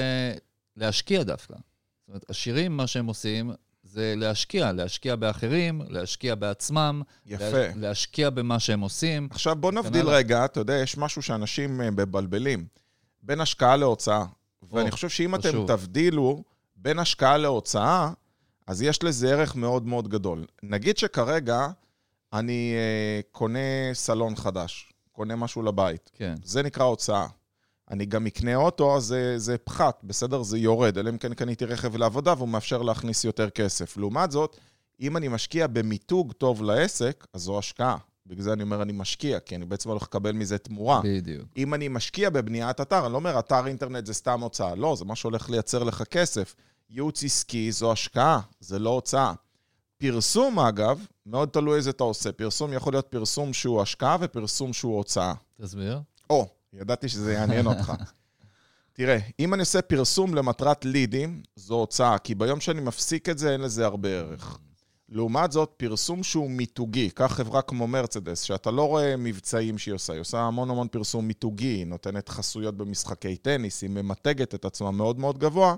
להשקיע 0.78 1.24
דווקא. 1.24 1.54
זאת 1.54 2.08
אומרת, 2.08 2.30
עשירים, 2.30 2.78
מה 2.78 2.88
שהם 2.88 3.06
עושים, 3.06 3.52
זה 3.84 4.14
להשקיע, 4.18 4.72
להשקיע 4.72 5.16
באחרים, 5.16 5.82
להשקיע 5.90 6.36
בעצמם, 6.36 7.02
יפה. 7.26 7.46
לה, 7.52 7.72
להשקיע 7.76 8.30
במה 8.30 8.60
שהם 8.60 8.82
עושים. 8.82 9.28
עכשיו 9.32 9.56
בוא 9.56 9.72
נבדיל. 9.72 10.10
רגע, 10.10 10.46
אתה 10.46 10.60
יודע, 10.60 10.74
יש 10.74 10.98
משהו 10.98 11.22
שאנשים 11.22 11.82
אה, 11.82 11.92
מבלבלים. 11.92 12.66
בין 13.24 13.42
השקעה 13.42 13.76
להוצאה. 13.76 14.26
ואני 14.72 14.92
חושב 14.92 15.10
שאם 15.10 15.36
אתם 15.36 15.50
חשוב. 15.50 15.68
תבדילו 15.68 16.44
בין 16.76 17.00
השקעה 17.00 17.38
להוצאה, 17.38 18.12
אז 18.68 18.82
יש 18.82 19.04
לזה 19.04 19.32
ערך 19.32 19.56
מאוד 19.56 19.86
מאוד 19.88 20.08
גדול. 20.08 20.46
נגיד 20.64 20.98
שכרגע 20.98 21.68
אני 22.34 22.74
אה, 22.76 23.22
קונה 23.32 23.94
סלון 23.94 24.36
חדש, 24.36 24.94
קונה 25.12 25.36
משהו 25.36 25.62
לבית. 25.62 26.12
כן, 26.14 26.36
זה 26.44 26.64
נקרא 26.64 26.84
הוצאה. 26.84 27.28
אני 27.92 28.06
גם 28.06 28.28
אקנה 28.28 28.56
אוטו, 28.56 28.98
אז 28.98 29.04
זה, 29.04 29.34
זה 29.38 29.58
פחת, 29.58 30.00
בסדר? 30.04 30.44
זה 30.44 30.58
יורד, 30.58 30.98
אלא 30.98 31.10
אם 31.10 31.18
כן 31.18 31.34
קניתי 31.34 31.66
רכב 31.66 31.98
לעבודה 31.98 32.34
והוא 32.38 32.50
מאפשר 32.50 32.82
להכניס 32.82 33.24
יותר 33.24 33.50
כסף. 33.50 33.98
לעומת 33.98 34.32
זאת, 34.32 34.58
אם 35.02 35.18
אני 35.18 35.28
משקיע 35.28 35.68
במיתוג 35.68 36.32
טוב 36.32 36.64
לעסק, 36.64 37.28
אז 37.34 37.42
זו 37.42 37.60
השקעה. 37.60 37.98
בגלל 38.28 38.44
זה 38.44 38.54
אני 38.54 38.64
אומר 38.64 38.82
אני 38.82 38.94
משקיע, 38.94 39.40
כי 39.40 39.56
אני 39.56 39.66
בעצם 39.66 39.90
הולך 39.90 40.04
לקבל 40.04 40.32
מזה 40.32 40.58
תמורה. 40.58 41.02
בדיוק. 41.04 41.46
אם 41.58 41.74
אני 41.74 41.88
משקיע 41.88 42.30
בבניית 42.30 42.82
אתר, 42.82 43.06
אני 43.06 43.12
לא 43.14 43.18
אומר 43.18 43.40
אתר 43.40 43.68
אינטרנט 43.68 44.06
זה 44.06 44.14
סתם 44.14 44.42
הוצאה, 44.42 44.76
לא, 44.76 44.96
זה 44.96 45.06
מה 45.06 45.16
שהולך 45.16 45.50
לייצר 45.50 45.84
לך 45.84 46.04
כסף. 46.04 46.56
ייעוץ 46.90 47.24
עסקי 47.24 47.72
זו 47.72 47.92
השקעה, 47.92 48.40
זה 48.60 48.80
לא 48.80 48.90
הוצאה. 48.90 49.34
פרסום, 49.98 50.60
אגב, 50.60 51.06
מאוד 51.26 51.50
תלוי 51.50 51.78
איזה 51.78 51.90
אתה 51.90 52.04
עושה. 52.04 52.32
פרסום 52.32 52.74
יכול 52.74 52.94
להיות 52.94 53.08
פרסום 53.10 53.54
שהוא 53.54 53.82
השקעה 53.82 54.18
ופרסום 54.20 54.74
שהוא 54.74 54.98
הוצאה. 54.98 55.34
תסביר. 55.62 56.00
או, 56.30 56.48
ידעתי 56.82 57.10
שזה 57.10 57.34
יעניין 57.34 57.66
אותך. 57.66 57.94
תראה, 58.94 59.18
אם 59.40 59.54
אני 59.54 59.60
עושה 59.60 59.82
פרסום 59.82 60.36
למטרת 60.36 60.86
לידים, 60.86 61.42
זו 61.56 61.76
הוצאה, 61.76 62.18
כי 62.18 62.36
ביום 62.36 62.60
שאני 62.60 62.82
מפסיק 62.82 63.30
את 63.30 63.38
זה, 63.38 63.54
אין 63.54 63.62
לזה 63.62 63.86
הרבה 63.86 64.10
ערך. 64.10 64.60
לעומת 65.10 65.52
זאת, 65.52 65.74
פרסום 65.78 66.24
שהוא 66.24 66.50
מיתוגי, 66.52 67.10
קח 67.10 67.34
חברה 67.34 67.62
כמו 67.62 67.88
מרצדס, 67.88 68.42
שאתה 68.42 68.72
לא 68.72 68.88
רואה 68.88 69.18
מבצעים 69.18 69.78
שהיא 69.78 69.94
עושה, 69.94 70.14
היא 70.14 70.22
עושה 70.22 70.40
המון 70.40 70.70
המון 70.70 70.88
פרסום 70.88 71.28
מיתוגי, 71.28 71.68
היא 71.68 71.88
נותנת 71.88 72.30
חסויות 72.30 72.78
במשחקי 72.78 73.38
טניס, 73.38 73.82
היא 73.82 73.90
ממתגת 73.90 74.56
את 74.56 74.66
עצמה 74.66 74.92
מאוד 74.92 75.20
מאוד 75.20 75.38
גבוה, 75.38 75.76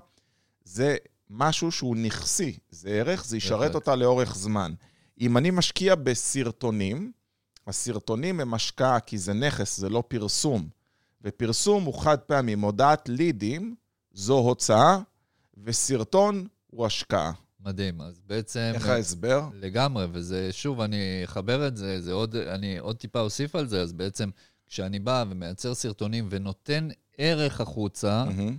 זה 0.63 0.95
משהו 1.29 1.71
שהוא 1.71 1.95
נכסי, 1.95 2.57
זה 2.71 2.89
ערך, 2.89 3.25
זה 3.25 3.37
ישרת. 3.37 3.75
אותה 3.75 3.95
לאורך 3.95 4.35
זמן. 4.35 4.73
אם 5.21 5.37
אני 5.37 5.51
משקיע 5.51 5.95
בסרטונים, 5.95 7.11
הסרטונים 7.67 8.39
הם 8.39 8.53
השקעה 8.53 8.99
כי 8.99 9.17
זה 9.17 9.33
נכס, 9.33 9.77
זה 9.77 9.89
לא 9.89 10.03
פרסום. 10.07 10.69
ופרסום 11.21 11.83
הוא 11.83 12.01
חד 12.01 12.17
פעמי. 12.17 12.55
מודעת 12.55 13.09
לידים 13.09 13.75
זו 14.13 14.37
הוצאה, 14.37 14.99
וסרטון 15.63 16.47
הוא 16.67 16.85
השקעה. 16.85 17.31
מדהים. 17.65 18.01
אז 18.01 18.21
בעצם... 18.27 18.71
איך 18.73 18.87
ההסבר? 18.87 19.49
לגמרי, 19.53 20.05
וזה, 20.11 20.49
שוב, 20.51 20.81
אני 20.81 21.21
אחבר 21.23 21.67
את 21.67 21.77
זה, 21.77 22.01
זה 22.01 22.13
עוד, 22.13 22.35
אני 22.35 22.77
עוד 22.77 22.97
טיפה 22.97 23.19
אוסיף 23.19 23.55
על 23.55 23.67
זה, 23.67 23.81
אז 23.81 23.93
בעצם 23.93 24.29
כשאני 24.67 24.99
בא 24.99 25.23
ומייצר 25.29 25.73
סרטונים 25.73 26.27
ונותן 26.29 26.87
ערך 27.17 27.61
החוצה, 27.61 28.25
מהמם. 28.25 28.57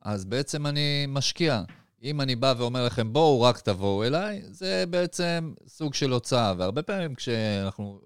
אז 0.00 0.24
בעצם 0.24 0.66
אני 0.66 1.04
משקיע. 1.08 1.62
אם 2.04 2.20
אני 2.20 2.36
בא 2.36 2.54
ואומר 2.58 2.86
לכם, 2.86 3.12
בואו, 3.12 3.40
רק 3.40 3.60
תבואו 3.60 4.04
אליי, 4.04 4.42
זה 4.50 4.84
בעצם 4.90 5.54
סוג 5.66 5.94
של 5.94 6.12
הוצאה. 6.12 6.54
והרבה 6.58 6.82
פעמים 6.82 7.14
כשאנחנו, 7.14 8.00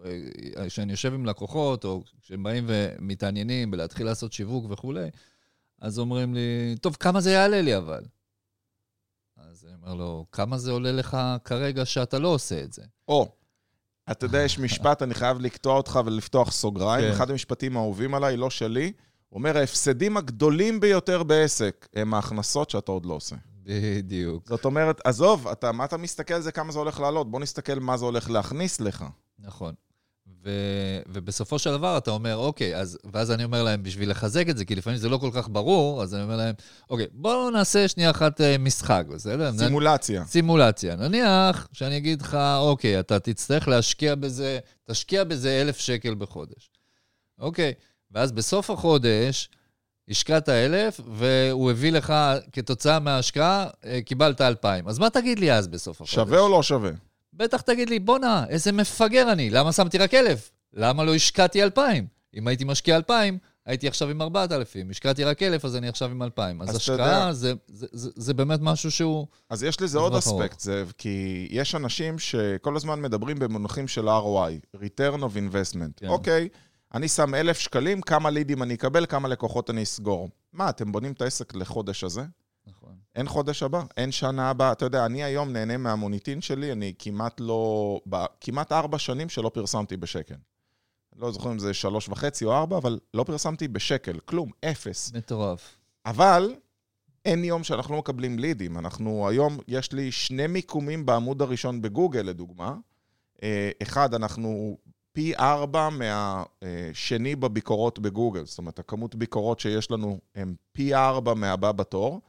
אה, 0.57 0.69
כשאני 0.69 0.93
יושב 0.93 1.15
עם 1.15 1.27
לקוחות, 1.27 1.85
או 1.85 2.03
כשהם 2.23 2.43
באים 2.43 2.65
ומתעניינים 2.69 3.71
בלהתחיל 3.71 4.07
לעשות 4.07 4.33
שיווק 4.33 4.65
וכולי, 4.71 5.09
אז 5.81 5.99
אומרים 5.99 6.35
לי, 6.35 6.77
טוב, 6.81 6.97
כמה 7.01 7.21
זה 7.21 7.31
יעלה 7.31 7.61
לי 7.61 7.77
אבל? 7.77 8.05
אז 9.37 9.65
אני 9.65 9.75
אומר 9.83 9.95
לו, 9.95 10.27
כמה 10.33 10.59
זה 10.59 10.71
עולה 10.71 10.93
לך 10.93 11.17
כרגע 11.45 11.85
שאתה 11.85 12.19
לא 12.19 12.29
עושה 12.29 12.63
את 12.63 12.73
זה? 12.73 12.83
או, 13.09 13.29
אתה 14.11 14.27
יודע, 14.27 14.39
יש 14.39 14.59
משפט, 14.59 15.03
אני 15.03 15.15
חייב 15.15 15.41
לקטוע 15.41 15.77
אותך 15.77 16.01
ולפתוח 16.07 16.53
סוגריים. 16.53 17.05
כן. 17.05 17.13
אחד 17.13 17.31
המשפטים 17.31 17.77
האהובים 17.77 18.15
עליי, 18.15 18.37
לא 18.37 18.51
שלי, 18.51 18.93
הוא 19.29 19.39
אומר, 19.39 19.57
ההפסדים 19.57 20.17
הגדולים 20.17 20.81
ביותר 20.81 21.23
בעסק 21.23 21.89
הם 21.95 22.15
ההכנסות 22.15 22.71
שאתה 22.71 22.93
עוד 22.93 23.07
לא 23.07 23.15
עושה. 23.15 23.37
בדיוק. 23.69 24.49
זאת 24.49 24.65
אומרת, 24.65 25.01
עזוב, 25.05 25.49
אתה, 25.49 25.73
מה 25.73 25.85
אתה 25.85 25.97
מסתכל 25.97 26.35
על 26.35 26.43
זה, 26.43 26.53
כמה 26.53 26.73
זה 26.73 26.79
הולך 26.79 27.01
לעלות? 27.01 27.31
בוא 27.31 27.41
נסתכל 27.41 27.75
מה 27.81 27.97
זה 27.97 28.05
הולך 28.05 28.31
להכניס 28.31 28.81
לך. 28.81 29.05
נכון. 29.39 29.75
ו, 30.45 30.51
ובסופו 31.09 31.59
של 31.59 31.73
דבר 31.73 31.99
אתה 31.99 32.11
אומר, 32.11 32.37
אוקיי, 32.37 32.77
אז, 32.77 32.99
ואז 33.13 33.31
אני 33.31 33.45
אומר 33.45 33.63
להם, 33.63 33.83
בשביל 33.83 34.11
לחזק 34.11 34.49
את 34.49 34.57
זה, 34.57 34.65
כי 34.65 34.75
לפעמים 34.75 34.99
זה 34.99 35.09
לא 35.09 35.19
כל 35.19 35.31
כך 35.35 35.49
ברור, 35.49 36.03
אז 36.03 36.15
אני 36.15 36.23
אומר 36.23 36.37
להם, 36.37 36.55
אוקיי, 36.91 37.07
בואו 37.13 37.51
נעשה 37.51 37.89
שנייה 37.89 38.11
אחת 38.11 38.41
אה, 38.41 38.59
משחק, 38.59 39.05
בסדר? 39.09 39.53
סימולציה. 39.59 40.25
סימולציה. 40.25 40.97
נניח 40.97 41.69
שאני 41.73 41.97
אגיד 41.97 42.23
לך, 42.23 42.39
אוקיי, 42.59 43.01
אתה 43.01 43.19
תצטרך 43.19 43.69
להשקיע 43.69 44.15
בזה, 44.15 44.59
תשקיע 44.85 45.25
בזה 45.25 45.61
אלף 45.61 45.79
שקל 45.79 46.15
בחודש. 46.15 46.71
אוקיי, 47.39 47.73
ואז 48.11 48.33
בסוף 48.33 48.71
החודש 48.71 49.51
השקעת 50.11 50.49
אלף, 50.49 51.01
והוא 51.13 51.71
הביא 51.71 51.93
לך, 51.93 52.15
כתוצאה 52.53 52.99
מההשקעה, 52.99 53.67
אה, 53.85 54.01
קיבלת 54.03 54.41
אלפיים. 54.41 54.89
אז 54.89 54.99
מה 54.99 55.11
תגיד 55.11 55.39
לי 55.39 55.53
אז 55.53 55.69
בסוף 55.69 55.97
החודש? 55.97 56.15
שווה 56.15 56.39
או 56.39 56.49
לא 56.49 56.63
שווה? 56.63 56.91
בטח 57.33 57.61
תגיד 57.61 57.91
לי, 57.91 57.99
בואנה, 57.99 58.45
איזה 58.49 58.73
מפגר 58.73 59.33
אני, 59.33 59.51
למה 59.51 59.73
שמתי 59.73 59.99
רק 59.99 60.15
אלף? 60.15 60.51
למה 60.75 61.05
לא 61.05 61.15
השקעתי 61.15 61.63
אלפיים? 61.63 62.07
אם 62.35 62.49
הייתי 62.49 62.65
משקיע 62.65 62.97
אלפיים, 62.97 63.39
הייתי 63.67 63.89
עכשיו 63.89 64.09
עם 64.09 64.23
ארבעת 64.23 64.53
אלפים. 64.53 64.91
השקעתי 64.91 65.25
רק 65.25 65.43
אלף, 65.43 65.65
אז 65.65 65.77
אני 65.77 65.89
עכשיו 65.89 66.11
עם 66.11 66.23
אלפיים. 66.23 66.63
אז 66.63 66.69
אז 66.69 66.77
השקעה 66.77 67.33
זה, 67.33 67.53
זה, 67.67 67.87
זה, 67.93 68.11
זה 68.17 68.35
באמת 68.35 68.59
משהו 68.63 68.91
שהוא... 68.91 69.27
אז 69.51 69.63
יש 69.63 69.81
לזה 69.81 69.99
עוד 69.99 70.15
אספקט, 70.15 70.61
זאב, 70.61 70.93
כי 70.99 71.49
יש 71.51 71.75
אנשים 71.75 72.19
שכל 72.19 72.77
הזמן 72.77 73.01
מדברים 73.03 73.39
במונחים 73.39 73.89
של 73.89 74.09
ROI, 74.09 74.77
return 74.77 75.21
of 75.21 75.37
investment. 75.37 75.93
כן. 75.97 76.09
אוקיי, 76.09 76.49
אני 76.95 77.09
שם 77.09 77.35
אלף 77.35 77.59
שקלים, 77.59 78.01
כמה 78.01 78.31
לידים 78.31 78.63
אני 78.63 78.75
אקבל, 78.75 79.07
כמה 79.07 79.29
לקוחות 79.29 79.71
אני 79.71 79.83
אסגור. 79.83 80.29
מה, 80.53 80.69
אתם 80.69 80.93
בונים 80.93 81.13
את 81.13 81.23
העסק 81.23 81.55
לחודש 81.55 82.05
הזה? 82.05 82.23
נכון. 82.67 82.97
אין 83.17 83.29
חודש 83.29 83.63
הבא, 83.63 83.83
אין 83.97 84.13
שנה 84.13 84.51
הבאה. 84.51 84.73
אתה 84.73 84.85
יודע, 84.85 85.07
אני 85.07 85.25
היום 85.25 85.53
נהנה 85.53 85.77
מהמוניטין 85.77 86.41
שלי, 86.41 86.73
אני 86.73 86.93
כמעט 86.99 87.41
לא... 87.41 88.01
ב- 88.09 88.25
כמעט 88.41 88.73
ארבע 88.73 88.99
שנים 88.99 89.29
שלא 89.29 89.51
פרסמתי 89.55 89.97
בשקל. 89.97 90.35
לא 91.17 91.33
זוכר 91.33 91.53
אם 91.53 91.59
זה 91.59 91.75
שלוש 91.75 92.09
וחצי 92.09 92.45
או 92.45 92.53
ארבע, 92.53 92.77
אבל 92.77 92.99
לא 93.15 93.25
פרסמתי 93.25 93.69
בשקל, 93.69 94.19
כלום, 94.19 94.51
אפס. 94.65 95.13
מטורף. 95.15 95.77
אבל 96.07 96.55
אין 97.25 97.45
יום 97.45 97.65
שאנחנו 97.65 97.95
לא 97.95 97.99
מקבלים 98.01 98.39
לידים. 98.39 98.79
אנחנו 98.79 99.29
היום, 99.29 99.59
יש 99.69 99.93
לי 99.93 100.13
שני 100.13 100.47
מיקומים 100.47 101.07
בעמוד 101.07 101.43
הראשון 101.43 101.83
בגוגל, 101.83 102.23
לדוגמה. 102.23 102.75
אה, 103.43 103.71
אחד, 103.83 104.15
אנחנו 104.15 104.79
פי 105.19 105.35
ארבע 105.37 105.89
מהשני 105.91 107.37
בביקורות 107.37 107.99
בגוגל. 107.99 108.47
זאת 108.47 108.59
אומרת, 108.59 108.79
הכמות 108.79 109.15
ביקורות 109.15 109.61
שיש 109.61 109.91
לנו 109.91 110.19
הם 110.35 110.55
פי 110.73 110.95
ארבע 110.95 111.35
מהבא 111.35 111.73
בתור. 111.73 112.21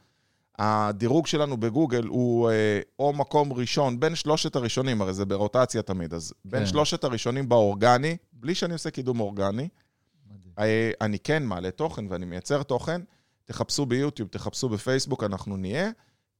הדירוג 0.58 1.26
שלנו 1.26 1.56
בגוגל 1.56 2.06
הוא 2.06 2.50
אה, 2.50 2.80
או 2.98 3.12
מקום 3.12 3.52
ראשון, 3.52 4.00
בין 4.00 4.14
שלושת 4.14 4.56
הראשונים, 4.56 5.02
הרי 5.02 5.14
זה 5.14 5.24
ברוטציה 5.24 5.82
תמיד, 5.82 6.14
אז 6.14 6.32
בין 6.44 6.60
כן. 6.60 6.66
שלושת 6.66 7.04
הראשונים 7.04 7.48
באורגני, 7.48 8.16
בלי 8.32 8.54
שאני 8.54 8.72
עושה 8.72 8.90
קידום 8.90 9.20
אורגני, 9.20 9.68
מדהים. 10.30 10.52
אה, 10.58 10.90
אני 11.00 11.18
כן 11.18 11.42
מעלה 11.42 11.70
תוכן 11.70 12.04
ואני 12.08 12.26
מייצר 12.26 12.62
תוכן, 12.62 13.00
תחפשו 13.44 13.86
ביוטיוב, 13.86 14.28
תחפשו 14.28 14.68
בפייסבוק, 14.68 15.24
אנחנו 15.24 15.56
נהיה. 15.56 15.90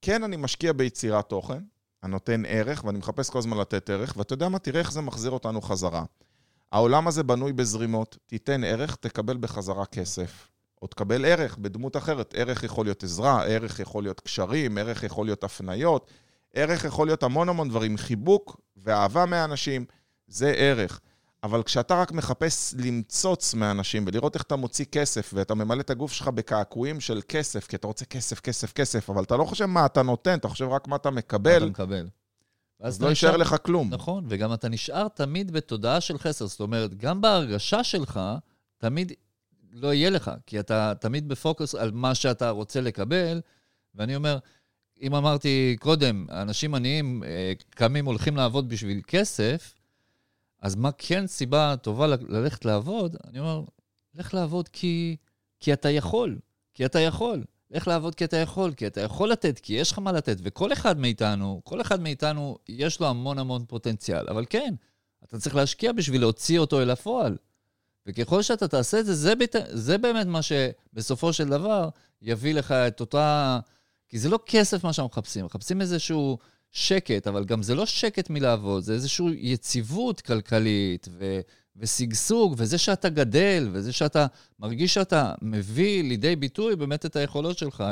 כן, 0.02 0.24
אני 0.24 0.36
משקיע 0.36 0.72
ביצירת 0.72 1.28
תוכן, 1.28 1.62
אני 2.02 2.12
נותן 2.12 2.42
ערך, 2.46 2.84
ואני 2.84 2.98
מחפש 2.98 3.30
כל 3.30 3.38
הזמן 3.38 3.58
לתת 3.58 3.90
ערך, 3.90 4.14
ואתה 4.16 4.32
יודע 4.32 4.48
מה? 4.48 4.58
תראה 4.58 4.80
איך 4.80 4.92
זה 4.92 5.00
מחזיר 5.00 5.30
אותנו 5.30 5.60
חזרה. 5.60 6.04
העולם 6.72 7.08
הזה 7.08 7.22
בנוי 7.22 7.52
בזרימות, 7.52 8.18
תיתן 8.26 8.64
ערך, 8.64 8.96
תקבל 8.96 9.36
בחזרה 9.36 9.86
כסף. 9.86 10.50
או 10.82 10.86
תקבל 10.86 11.24
ערך 11.24 11.56
בדמות 11.56 11.96
אחרת. 11.96 12.34
ערך 12.36 12.62
יכול 12.62 12.86
להיות 12.86 13.02
עזרה, 13.02 13.44
ערך 13.44 13.80
יכול 13.80 14.02
להיות 14.02 14.20
קשרים, 14.20 14.78
ערך 14.78 15.02
יכול 15.02 15.26
להיות 15.26 15.44
הפניות, 15.44 16.10
ערך 16.54 16.84
יכול 16.84 17.06
להיות 17.06 17.22
המון 17.22 17.48
המון 17.48 17.68
דברים. 17.68 17.96
חיבוק 17.96 18.60
ואהבה 18.76 19.26
מהאנשים, 19.26 19.84
זה 20.26 20.52
ערך. 20.56 21.00
אבל 21.42 21.62
כשאתה 21.62 22.00
רק 22.00 22.12
מחפש 22.12 22.74
למצוץ 22.78 23.54
מאנשים 23.54 24.04
ולראות 24.06 24.34
איך 24.34 24.42
אתה 24.42 24.56
מוציא 24.56 24.84
כסף, 24.84 25.30
ואתה 25.34 25.54
ממלא 25.54 25.80
את 25.80 25.90
הגוף 25.90 26.12
שלך 26.12 26.28
בקעקועים 26.28 27.00
של 27.00 27.20
כסף, 27.28 27.66
כי 27.66 27.76
אתה 27.76 27.86
רוצה 27.86 28.04
כסף, 28.04 28.40
כסף, 28.40 28.72
כסף, 28.72 29.10
אבל 29.10 29.22
אתה 29.22 29.36
לא 29.36 29.44
חושב 29.44 29.66
מה 29.66 29.86
אתה 29.86 30.02
נותן, 30.02 30.38
אתה 30.38 30.48
חושב 30.48 30.68
רק 30.68 30.88
מה 30.88 30.96
אתה 30.96 31.10
מקבל, 31.10 31.56
אתה 31.56 31.66
מקבל. 31.66 32.08
אז 32.80 33.02
לא 33.02 33.10
נשאר- 33.10 33.28
יישאר 33.28 33.40
לך 33.40 33.56
כלום. 33.62 33.88
נכון, 33.90 34.24
וגם 34.28 34.52
אתה 34.54 34.68
נשאר 34.68 35.08
תמיד 35.08 35.50
בתודעה 35.50 36.00
של 36.00 36.18
חסר. 36.18 36.46
זאת 36.46 36.60
אומרת, 36.60 36.94
גם 36.94 37.20
בהרגשה 37.20 37.84
שלך, 37.84 38.20
תמיד 38.78 39.12
לא 39.72 39.94
יהיה 39.94 40.10
לך, 40.10 40.30
כי 40.46 40.60
אתה 40.60 40.92
תמיד 41.00 41.28
בפוקוס 41.28 41.74
על 41.74 41.90
מה 41.90 42.14
שאתה 42.14 42.50
רוצה 42.50 42.80
לקבל, 42.80 43.40
ואני 43.94 44.16
אומר, 44.16 44.38
אם 45.02 45.14
אמרתי 45.14 45.76
קודם, 45.80 46.26
אנשים 46.30 46.74
עניים 46.74 47.22
אה, 47.26 47.52
קמים, 47.70 48.06
הולכים 48.06 48.36
לעבוד 48.36 48.68
בשביל 48.68 49.00
כסף, 49.06 49.74
אז 50.62 50.76
מה 50.76 50.90
כן 50.98 51.26
סיבה 51.26 51.74
טובה 51.82 52.06
ללכת 52.06 52.64
לעבוד? 52.64 53.16
אני 53.26 53.38
אומר, 53.38 53.62
לך 54.14 54.34
לעבוד 54.34 54.68
כי, 54.68 55.16
כי 55.60 55.72
אתה 55.72 55.90
יכול, 55.90 56.38
כי 56.74 56.84
אתה 56.84 57.00
יכול. 57.00 57.44
לך 57.70 57.88
לעבוד 57.88 58.14
כי 58.14 58.24
אתה 58.24 58.36
יכול, 58.36 58.74
כי 58.74 58.86
אתה 58.86 59.00
יכול 59.00 59.30
לתת, 59.30 59.58
כי 59.58 59.74
יש 59.74 59.92
לך 59.92 59.98
מה 59.98 60.12
לתת. 60.12 60.36
וכל 60.42 60.72
אחד 60.72 60.98
מאיתנו, 60.98 61.60
כל 61.64 61.80
אחד 61.80 62.00
מאיתנו, 62.00 62.58
יש 62.68 63.00
לו 63.00 63.06
המון 63.06 63.38
המון 63.38 63.64
פוטנציאל. 63.68 64.28
אבל 64.28 64.44
כן, 64.50 64.74
אתה 65.24 65.38
צריך 65.38 65.54
להשקיע 65.54 65.92
בשביל 65.92 66.20
להוציא 66.20 66.58
אותו 66.58 66.82
אל 66.82 66.90
הפועל. 66.90 67.36
וככל 68.06 68.42
שאתה 68.42 68.68
תעשה 68.68 69.00
את 69.00 69.06
זה, 69.06 69.14
זה, 69.14 69.34
בת... 69.34 69.56
זה 69.68 69.98
באמת 69.98 70.26
מה 70.26 70.40
שבסופו 70.42 71.32
של 71.32 71.48
דבר 71.48 71.88
יביא 72.22 72.54
לך 72.54 72.72
את 72.72 73.00
אותה... 73.00 73.58
כי 74.08 74.18
זה 74.18 74.28
לא 74.28 74.38
כסף 74.46 74.84
מה 74.84 74.92
שאנחנו 74.92 75.10
מחפשים, 75.12 75.44
מחפשים 75.44 75.80
איזשהו 75.80 76.38
שקט, 76.70 77.26
אבל 77.26 77.44
גם 77.44 77.62
זה 77.62 77.74
לא 77.74 77.86
שקט 77.86 78.30
מלעבוד, 78.30 78.82
זה 78.82 78.92
איזושהי 78.92 79.26
יציבות 79.40 80.20
כלכלית 80.20 81.08
ו... 81.10 81.40
ושגשוג, 81.80 82.54
וזה 82.56 82.78
שאתה 82.78 83.08
גדל, 83.08 83.68
וזה 83.72 83.92
שאתה 83.92 84.26
מרגיש 84.58 84.94
שאתה 84.94 85.34
מביא 85.42 86.02
לידי 86.02 86.36
ביטוי 86.36 86.76
באמת 86.76 87.06
את 87.06 87.16
היכולות 87.16 87.58
שלך. 87.58 87.84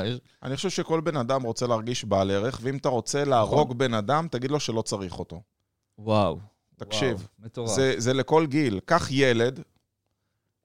אני 0.43 0.55
חושב 0.55 0.69
שכל 0.69 1.01
בן 1.01 1.17
אדם 1.17 1.43
רוצה 1.43 1.67
להרגיש 1.67 2.05
בעל 2.05 2.31
ערך, 2.31 2.59
ואם 2.61 2.77
אתה 2.77 2.89
רוצה 2.89 3.25
להרוג 3.25 3.67
נכון. 3.67 3.77
בן 3.77 3.93
אדם, 3.93 4.27
תגיד 4.31 4.51
לו 4.51 4.59
שלא 4.59 4.81
צריך 4.81 5.19
אותו. 5.19 5.41
וואו. 5.97 6.39
תקשיב, 6.75 7.17
וואו, 7.17 7.27
מטורף. 7.39 7.75
זה, 7.75 7.93
זה 7.97 8.13
לכל 8.13 8.45
גיל. 8.45 8.79
קח 8.85 9.07
ילד 9.11 9.59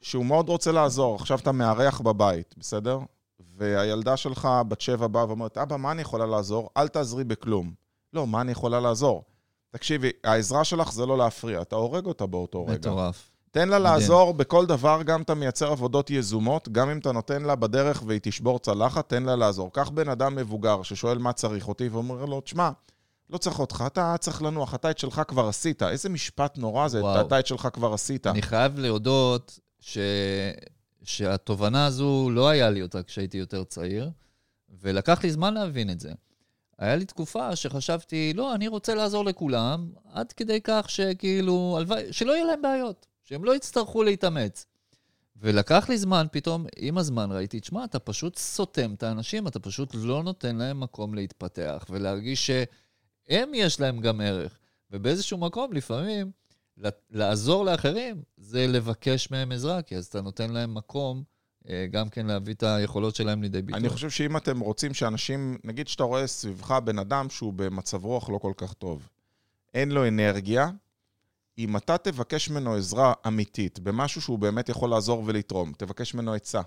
שהוא 0.00 0.26
מאוד 0.26 0.48
רוצה 0.48 0.72
לעזור, 0.72 1.14
עכשיו 1.14 1.38
אתה 1.38 1.52
מארח 1.52 2.00
בבית, 2.00 2.54
בסדר? 2.58 2.98
והילדה 3.56 4.16
שלך 4.16 4.48
בת 4.68 4.80
שבע 4.80 5.06
באה 5.06 5.28
ואומרת, 5.28 5.58
אבא, 5.58 5.76
מה 5.76 5.92
אני 5.92 6.02
יכולה 6.02 6.26
לעזור? 6.26 6.70
אל 6.76 6.88
תעזרי 6.88 7.24
בכלום. 7.24 7.74
לא, 8.12 8.26
מה 8.26 8.40
אני 8.40 8.52
יכולה 8.52 8.80
לעזור? 8.80 9.24
תקשיבי, 9.74 10.10
העזרה 10.24 10.64
שלך 10.64 10.92
זה 10.92 11.06
לא 11.06 11.18
להפריע, 11.18 11.62
אתה 11.62 11.76
הורג 11.76 12.06
אותה 12.06 12.26
באותו 12.26 12.66
רגע. 12.66 12.74
מטורף. 12.74 13.30
תן 13.50 13.68
לה. 13.68 13.78
לעזור 13.78 14.34
בכל 14.34 14.66
דבר, 14.66 15.02
גם 15.04 15.22
אתה 15.22 15.34
מייצר 15.34 15.70
עבודות 15.70 16.10
יזומות, 16.10 16.68
גם 16.68 16.90
אם 16.90 16.98
אתה 16.98 17.12
נותן 17.12 17.42
לה 17.42 17.54
בדרך 17.54 18.02
והיא 18.06 18.20
תשבור 18.22 18.58
צלחת, 18.58 19.08
תן 19.08 19.22
לה 19.22 19.36
לעזור. 19.36 19.72
קח 19.72 19.88
בן 19.88 20.08
אדם 20.08 20.36
מבוגר 20.36 20.82
ששואל 20.82 21.18
מה 21.18 21.32
צריך 21.32 21.68
אותי, 21.68 21.88
ואומר 21.88 22.24
לו, 22.24 22.40
תשמע, 22.40 22.70
לא 23.30 23.38
צריך 23.38 23.58
אותך, 23.58 23.84
אתה 23.86 24.16
צריך 24.20 24.42
לנוח, 24.42 24.74
אתה 24.74 24.90
את 24.90 24.98
שלך 24.98 25.22
כבר 25.28 25.48
עשית. 25.48 25.82
איזה 25.82 26.08
משפט 26.08 26.58
נורא 26.58 26.88
זה, 26.88 27.02
וואו. 27.02 27.26
אתה 27.26 27.38
את 27.38 27.46
שלך 27.46 27.68
כבר 27.72 27.92
עשית. 27.94 28.26
אני 28.26 28.42
חייב 28.42 28.78
להודות 28.78 29.58
ש... 29.80 29.98
שהתובנה 31.02 31.86
הזו 31.86 32.30
לא 32.30 32.48
היה 32.48 32.70
לי 32.70 32.82
אותה 32.82 33.02
כשהייתי 33.02 33.38
יותר 33.38 33.64
צעיר, 33.64 34.10
ולקח 34.80 35.24
לי 35.24 35.30
זמן 35.30 35.54
להבין 35.54 35.90
את 35.90 36.00
זה. 36.00 36.12
היה 36.78 36.96
לי 36.96 37.04
תקופה 37.04 37.56
שחשבתי, 37.56 38.32
לא, 38.34 38.54
אני 38.54 38.68
רוצה 38.68 38.94
לעזור 38.94 39.24
לכולם, 39.24 39.92
עד 40.12 40.32
כדי 40.32 40.60
כך 40.64 40.90
שכאילו, 40.90 41.74
הלוואי, 41.78 42.12
שלא 42.12 42.32
יהיה 42.32 42.44
להם 42.44 42.62
בעיות, 42.62 43.06
שהם 43.24 43.44
לא 43.44 43.56
יצטרכו 43.56 44.02
להתאמץ. 44.02 44.66
ולקח 45.36 45.88
לי 45.88 45.98
זמן, 45.98 46.26
פתאום, 46.32 46.66
עם 46.76 46.98
הזמן 46.98 47.32
ראיתי, 47.32 47.60
תשמע, 47.60 47.84
אתה 47.84 47.98
פשוט 47.98 48.38
סותם 48.38 48.94
את 48.94 49.02
האנשים, 49.02 49.46
אתה 49.46 49.60
פשוט 49.60 49.90
לא 49.94 50.22
נותן 50.22 50.56
להם 50.56 50.80
מקום 50.80 51.14
להתפתח 51.14 51.84
ולהרגיש 51.90 52.46
שהם 52.46 53.54
יש 53.54 53.80
להם 53.80 54.00
גם 54.00 54.20
ערך. 54.20 54.58
ובאיזשהו 54.90 55.38
מקום, 55.38 55.72
לפעמים, 55.72 56.30
לעזור 57.10 57.64
לאחרים 57.64 58.22
זה 58.36 58.66
לבקש 58.66 59.30
מהם 59.30 59.52
עזרה, 59.52 59.82
כי 59.82 59.96
אז 59.96 60.06
אתה 60.06 60.20
נותן 60.20 60.50
להם 60.50 60.74
מקום 60.74 61.22
גם 61.90 62.08
כן 62.08 62.26
להביא 62.26 62.54
את 62.54 62.62
היכולות 62.62 63.16
שלהם 63.16 63.42
לידי 63.42 63.62
ביטוי. 63.62 63.80
אני 63.80 63.88
חושב 63.88 64.10
שאם 64.10 64.36
אתם 64.36 64.60
רוצים 64.60 64.94
שאנשים, 64.94 65.58
נגיד 65.64 65.88
שאתה 65.88 66.02
רואה 66.02 66.26
סביבך 66.26 66.70
בן 66.70 66.98
אדם 66.98 67.30
שהוא 67.30 67.52
במצב 67.56 68.04
רוח 68.04 68.30
לא 68.30 68.38
כל 68.38 68.52
כך 68.56 68.72
טוב, 68.72 69.08
אין 69.74 69.90
לו 69.90 70.08
אנרגיה, 70.08 70.70
אם 71.58 71.76
אתה 71.76 71.98
תבקש 71.98 72.50
ממנו 72.50 72.74
עזרה 72.74 73.12
אמיתית 73.26 73.78
במשהו 73.78 74.20
שהוא 74.20 74.38
באמת 74.38 74.68
יכול 74.68 74.90
לעזור 74.90 75.22
ולתרום, 75.26 75.72
תבקש 75.78 76.14
ממנו 76.14 76.34
עצה, 76.34 76.60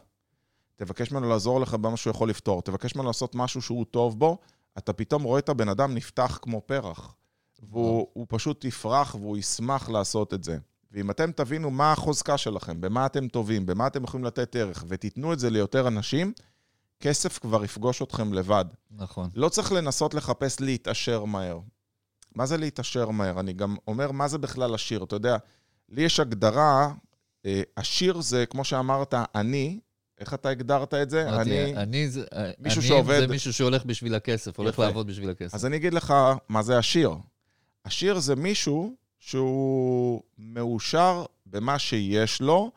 תבקש 0.76 1.12
ממנו 1.12 1.30
לעזור 1.30 1.62
לך 1.62 1.74
במה 1.74 1.98
שהוא 1.98 2.12
יכול 2.12 2.30
לפתור, 2.30 2.62
תבקש 2.62 2.96
ממנו 2.96 3.08
לעשות 3.08 3.36
משהו 3.36 3.62
שהוא 3.62 3.86
טוב 3.92 4.20
בו, 4.20 4.38
אתה 4.78 4.94
פתאום 4.94 5.24
רואה 5.24 5.40
את 5.40 5.50
הבן 5.50 5.70
אדם 5.70 5.94
נפתח 5.94 6.40
כמו 6.42 6.62
פרח. 6.66 7.16
והוא 7.64 8.08
הוא 8.14 8.26
פשוט 8.30 8.66
יפרח 8.66 9.16
והוא 9.16 9.38
ישמח 9.38 9.90
לעשות 9.90 10.34
את 10.34 10.44
זה. 10.44 10.58
ואם 10.91 11.12
אתם 11.12 11.32
תבינו 11.32 11.71
מה 11.71 11.91
החוזקה 11.91 12.38
שלכם, 12.38 12.82
במה 12.82 13.06
אתם 13.06 13.28
טובים, 13.28 13.65
במה 13.65 13.88
אתם 13.88 14.04
יכולים 14.04 14.23
לתת 14.26 14.56
ערך, 14.56 14.84
ותיתנו 14.88 15.34
את 15.34 15.39
זה 15.39 15.50
ליותר 15.50 15.88
אנשים, 15.88 16.34
כסף 17.00 17.39
כבר 17.39 17.63
יפגוש 17.63 18.02
אתכם 18.02 18.34
לבד. 18.34 18.65
נכון. 18.91 19.30
לא 19.36 19.50
צריך 19.50 19.71
לנסות 19.71 20.13
לחפש 20.13 20.62
להתעשר 20.62 21.26
מהר. 21.26 21.60
מה 22.36 22.45
זה 22.45 22.58
להתעשר 22.58 23.10
מהר? 23.10 23.39
אני 23.39 23.54
גם 23.54 23.76
אומר, 23.88 24.12
מה 24.12 24.28
זה 24.28 24.38
בכלל 24.38 24.76
עשיר? 24.76 25.04
אתה 25.04 25.15
יודע, 25.15 25.38
לי 25.89 26.02
יש 26.02 26.19
הגדרה, 26.19 26.93
אה, 27.45 27.62
עשיר 27.76 28.21
זה, 28.21 28.45
כמו 28.45 28.63
שאמרת, 28.63 29.13
אני, 29.36 29.80
איך 30.19 30.34
אתה 30.34 30.50
הגדרת 30.50 30.93
את 30.93 31.10
זה? 31.10 31.30
אמרתי, 31.30 31.63
אני... 31.63 31.78
אני 31.78 32.10
זה, 32.10 32.26
מישהו 32.60 32.80
אני 32.82 32.88
שעובד- 32.88 33.19
זה 33.19 33.28
מישהו 33.28 33.54
שהולך 33.54 33.86
בשביל 33.86 34.15
הכסף, 34.15 34.58
הולך 34.60 34.73
יפה. 34.73 34.86
לעבוד 34.86 35.08
בשביל 35.08 35.30
הכסף. 35.30 35.56
אז 35.56 35.65
אני 35.65 35.76
אגיד 35.78 35.93
לך 35.93 36.13
מה 36.50 36.62
זה 36.63 36.78
עשיר. 36.78 37.12
עשיר 37.84 38.19
זה 38.19 38.36
מישהו 38.36 38.95
שהוא 39.28 40.22
מאושר 40.38 41.26
במה 41.46 41.80
שיש 41.80 42.42
לו. 42.42 42.72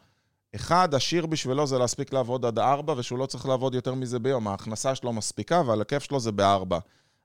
אחד, 0.54 0.94
עשיר 0.94 1.26
בשבילו 1.26 1.66
זה 1.66 1.78
להספיק 1.78 2.12
לעבוד 2.12 2.44
עד 2.44 2.58
ארבע, 2.58 2.94
ושהוא 2.96 3.18
לא 3.18 3.26
צריך 3.26 3.46
לעבוד 3.46 3.74
יותר 3.74 3.94
מזה 3.94 4.18
ביום. 4.18 4.48
ההכנסה 4.48 4.94
שלו 4.94 5.12
מספיקה, 5.12 5.62
והל 5.66 5.80
הכיף 5.80 6.02
שלו 6.02 6.20
זה 6.20 6.32
בארבע. 6.32 6.78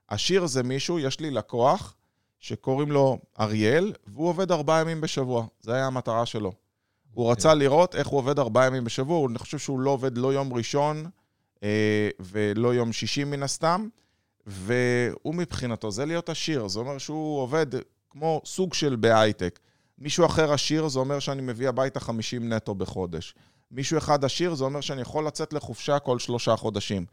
עשיר 0.08 0.46
זה 0.46 0.62
מישהו, 0.62 0.98
יש 0.98 1.20
לי 1.20 1.30
לקוח 1.30 1.94
שקוראים 2.40 2.92
לו 2.92 3.18
אריאל, 3.40 3.92
והוא 4.06 4.28
עובד 4.28 4.52
ארבעה 4.52 4.80
ימים 4.80 5.00
בשבוע. 5.00 5.46
זו 5.60 5.72
הייתה 5.72 5.86
המטרה 5.86 6.26
שלו. 6.26 6.52
הוא 7.12 7.30
רצה 7.30 7.54
לראות 7.54 7.94
איך 7.94 8.06
הוא 8.06 8.18
עובד 8.18 8.38
ארבעה 8.38 8.66
ימים 8.66 8.84
בשבוע, 8.84 9.28
אני 9.28 9.38
חושב 9.38 9.58
שהוא 9.58 9.80
לא 9.80 9.90
עובד 9.90 10.18
לא 10.18 10.32
יום 10.32 10.52
ראשון 10.52 11.06
אה, 11.62 12.08
ולא 12.20 12.74
יום 12.74 12.92
שישי 12.92 13.24
מן 13.24 13.42
הסתם, 13.42 13.88
והוא 14.46 15.34
מבחינתו, 15.34 15.90
זה 15.90 16.06
להיות 16.06 16.28
עשיר, 16.28 16.68
זה 16.68 16.78
אומר 16.80 16.98
שהוא 16.98 17.40
עובד 17.40 17.66
כמו 18.10 18.40
סוג 18.44 18.74
של 18.74 18.96
בהייטק. 18.96 19.58
מישהו 19.98 20.26
אחר 20.26 20.52
עשיר, 20.52 20.88
זה 20.88 20.98
אומר 20.98 21.18
שאני 21.18 21.42
מביא 21.42 21.68
הביתה 21.68 22.00
50 22.00 22.52
נטו 22.52 22.74
בחודש. 22.74 23.34
מישהו 23.70 23.98
אחד 23.98 24.24
עשיר, 24.24 24.54
זה 24.54 24.64
אומר 24.64 24.80
שאני 24.80 25.00
יכול 25.00 25.26
לצאת 25.26 25.52
לחופשה 25.52 25.98
כל 25.98 26.18
שלושה 26.18 26.56
חודשים. 26.56 27.06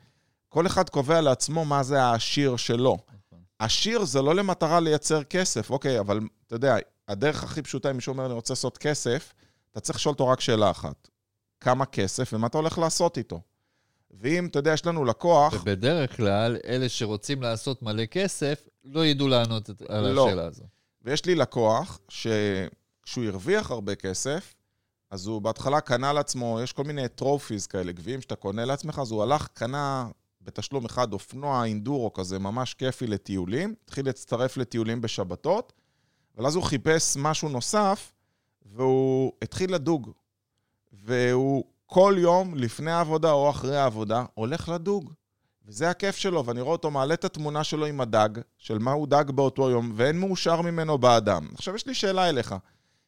כל 0.49 0.67
אחד 0.67 0.89
קובע 0.89 1.21
לעצמו 1.21 1.65
מה 1.65 1.83
זה 1.83 2.03
העשיר 2.03 2.55
שלו. 2.55 2.97
נכון. 3.07 3.39
עשיר 3.59 4.05
זה 4.05 4.21
לא 4.21 4.35
למטרה 4.35 4.79
לייצר 4.79 5.23
כסף, 5.23 5.69
אוקיי, 5.69 5.99
אבל 5.99 6.19
אתה 6.47 6.55
יודע, 6.55 6.75
הדרך 7.07 7.43
הכי 7.43 7.61
פשוטה, 7.61 7.89
אם 7.89 7.95
מישהו 7.95 8.13
אומר, 8.13 8.25
אני 8.25 8.33
רוצה 8.33 8.53
לעשות 8.53 8.77
כסף, 8.77 9.33
אתה 9.71 9.79
צריך 9.79 9.99
לשאול 9.99 10.13
אותו 10.13 10.27
רק 10.27 10.41
שאלה 10.41 10.71
אחת. 10.71 11.07
כמה 11.59 11.85
כסף 11.85 12.29
ומה 12.33 12.47
אתה 12.47 12.57
הולך 12.57 12.77
לעשות 12.77 13.17
איתו? 13.17 13.41
ואם, 14.11 14.45
אתה 14.45 14.59
יודע, 14.59 14.73
יש 14.73 14.85
לנו 14.85 15.05
לקוח, 15.05 15.53
ובדרך 15.53 16.17
כלל, 16.17 16.57
אלה 16.67 16.89
שרוצים 16.89 17.41
לעשות 17.41 17.81
מלא 17.81 18.05
כסף, 18.05 18.67
לא 18.85 19.05
ידעו 19.05 19.27
לענות 19.27 19.69
על 19.89 20.11
לא. 20.11 20.27
השאלה 20.27 20.45
הזו. 20.45 20.63
ויש 21.03 21.25
לי 21.25 21.35
לקוח 21.35 21.99
שכשהוא 22.09 23.25
הרוויח 23.25 23.71
הרבה 23.71 23.95
כסף, 23.95 24.53
אז 25.09 25.27
הוא 25.27 25.41
בהתחלה 25.41 25.81
קנה 25.81 26.13
לעצמו, 26.13 26.59
יש 26.63 26.73
כל 26.73 26.83
מיני 26.83 27.07
טרופיז 27.07 27.67
כאלה, 27.67 27.91
גביעים 27.91 28.21
שאתה 28.21 28.35
קונה 28.35 28.65
לעצמך, 28.65 28.99
אז 28.99 29.11
הוא 29.11 29.23
הלך, 29.23 29.47
קנה 29.53 30.07
בתשלום 30.41 30.85
אחד 30.85 31.13
אופנוע 31.13 31.65
אינדורו 31.65 32.13
כזה, 32.13 32.39
ממש 32.39 32.73
כיפי 32.73 33.07
לטיולים, 33.07 33.75
התחיל 33.83 34.05
להצטרף 34.05 34.57
לטיולים 34.57 35.01
בשבתות, 35.01 35.73
אבל 36.37 36.45
אז 36.45 36.55
הוא 36.55 36.63
חיפש 36.63 37.17
משהו 37.17 37.49
נוסף, 37.49 38.11
והוא 38.65 39.31
התחיל 39.41 39.73
לדוג. 39.73 40.11
והוא 40.93 41.63
כל 41.85 42.15
יום, 42.17 42.55
לפני 42.55 42.91
העבודה 42.91 43.31
או 43.31 43.49
אחרי 43.49 43.77
העבודה, 43.77 44.25
הולך 44.33 44.69
לדוג. 44.69 45.13
וזה 45.67 45.89
הכיף 45.89 46.15
שלו, 46.15 46.45
ואני 46.45 46.61
רואה 46.61 46.71
אותו 46.71 46.91
מעלה 46.91 47.13
את 47.13 47.25
התמונה 47.25 47.63
שלו 47.63 47.85
עם 47.85 48.01
הדג, 48.01 48.29
של 48.57 48.77
מה 48.77 48.91
הוא 48.91 49.07
דג 49.07 49.31
באותו 49.31 49.69
יום, 49.69 49.91
ואין 49.95 50.19
מאושר 50.19 50.61
ממנו 50.61 50.97
באדם. 50.97 51.47
עכשיו, 51.55 51.75
יש 51.75 51.87
לי 51.87 51.93
שאלה 51.93 52.29
אליך. 52.29 52.55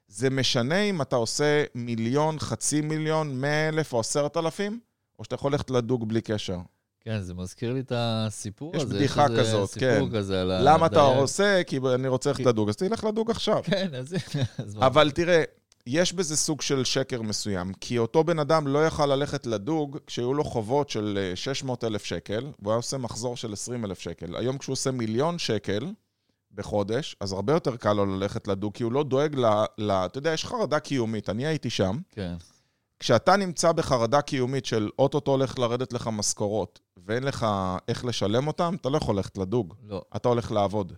זה 0.08 0.30
משנה 0.30 0.82
אם 0.82 1.02
אתה 1.02 1.16
עושה 1.16 1.64
מיליון, 1.76 2.40
חצי 2.40 2.82
מיליון, 2.82 3.42
מאה 3.42 3.70
אלף 3.70 3.94
או 3.94 4.00
עשרת 4.00 4.38
אלפים? 4.38 4.80
או 5.20 5.24
שאתה 5.24 5.36
יכול 5.36 5.52
ללכת 5.52 5.70
לדוג 5.70 6.10
בלי 6.10 6.22
קשר? 6.22 6.58
כן, 7.00 7.22
זה 7.22 7.34
מזכיר 7.34 7.74
לי 7.74 7.80
את 7.80 7.92
הסיפור 7.96 8.76
יש 8.76 8.84
הזה. 8.84 8.96
בדיחה 8.96 9.26
איזה 9.28 9.42
כזאת, 9.42 9.70
סיפור 9.70 10.10
כן. 10.10 10.18
כזה 10.18 10.42
על 10.42 10.52
למה 10.62 10.86
אתה 10.86 11.02
הדייג. 11.02 11.20
עושה? 11.20 11.64
כי 11.64 11.80
אני 11.96 12.08
רוצה 12.08 12.30
ללכת 12.30 12.46
לדוג, 12.46 12.70
אז 12.70 12.76
תלך 12.76 13.04
לדוג 13.04 13.32
עכשיו. 13.32 13.64
כן, 13.64 13.88
אז? 13.96 14.16
אבל 14.88 15.12
תראה, 15.12 15.44
יש 15.88 16.14
בזה 16.14 16.38
סוג 16.38 16.62
של 16.62 16.84
שקר 16.84 17.22
מסוים, 17.22 17.74
כי 17.74 17.98
אותו 17.98 18.24
בן 18.24 18.40
אדם 18.40 18.68
לא 18.68 18.86
יכל 18.88 19.06
ללכת 19.06 19.46
לדוג 19.46 19.98
כשהיו 20.08 20.34
לו 20.34 20.44
חובות 20.44 20.90
של 20.90 21.32
600 21.36 21.84
אלף 21.84 22.06
שקל, 22.06 22.52
והוא 22.60 22.72
היה 22.72 22.76
עושה 22.76 22.98
מחזור 22.98 23.38
של 23.38 23.54
20 23.54 23.86
אלף 23.86 24.00
שקל. 24.00 24.36
היום 24.36 24.58
כשהוא 24.58 24.74
עושה 24.74 24.92
מיליון 24.92 25.38
שקל 25.38 25.92
בחודש, 26.52 27.16
אז 27.20 27.32
הרבה 27.32 27.54
יותר 27.54 27.76
קל 27.76 27.94
לו 27.94 28.06
ללכת 28.06 28.48
לדוג, 28.48 28.74
כי 28.74 28.84
הוא 28.84 28.92
לא 28.92 29.04
דואג 29.04 29.36
ל... 29.36 29.46
ל 29.78 29.92
אתה 29.92 30.18
יודע, 30.18 30.34
יש 30.34 30.46
חרדה 30.46 30.80
קיומית, 30.80 31.30
אני 31.30 31.46
הייתי 31.46 31.70
שם. 31.70 31.98
כן. 32.12 32.36
כשאתה 33.00 33.36
נמצא 33.36 33.72
בחרדה 33.72 34.22
קיומית 34.22 34.66
של 34.66 34.90
אוטוטו 35.00 35.32
הולך 35.32 35.60
לרדת 35.60 35.94
לך 35.94 36.10
משכורות, 36.14 36.80
ואין 37.06 37.24
לך 37.24 37.48
איך 37.88 38.06
לשלם 38.06 38.48
אותם, 38.48 38.76
אתה 38.82 38.90
לא 38.90 38.98
יכול 38.98 39.16
ללכת 39.16 39.38
לדוג. 39.38 39.74
לא. 39.84 40.02
אתה 40.16 40.30
הולך 40.30 40.52
לעבוד. 40.52 40.94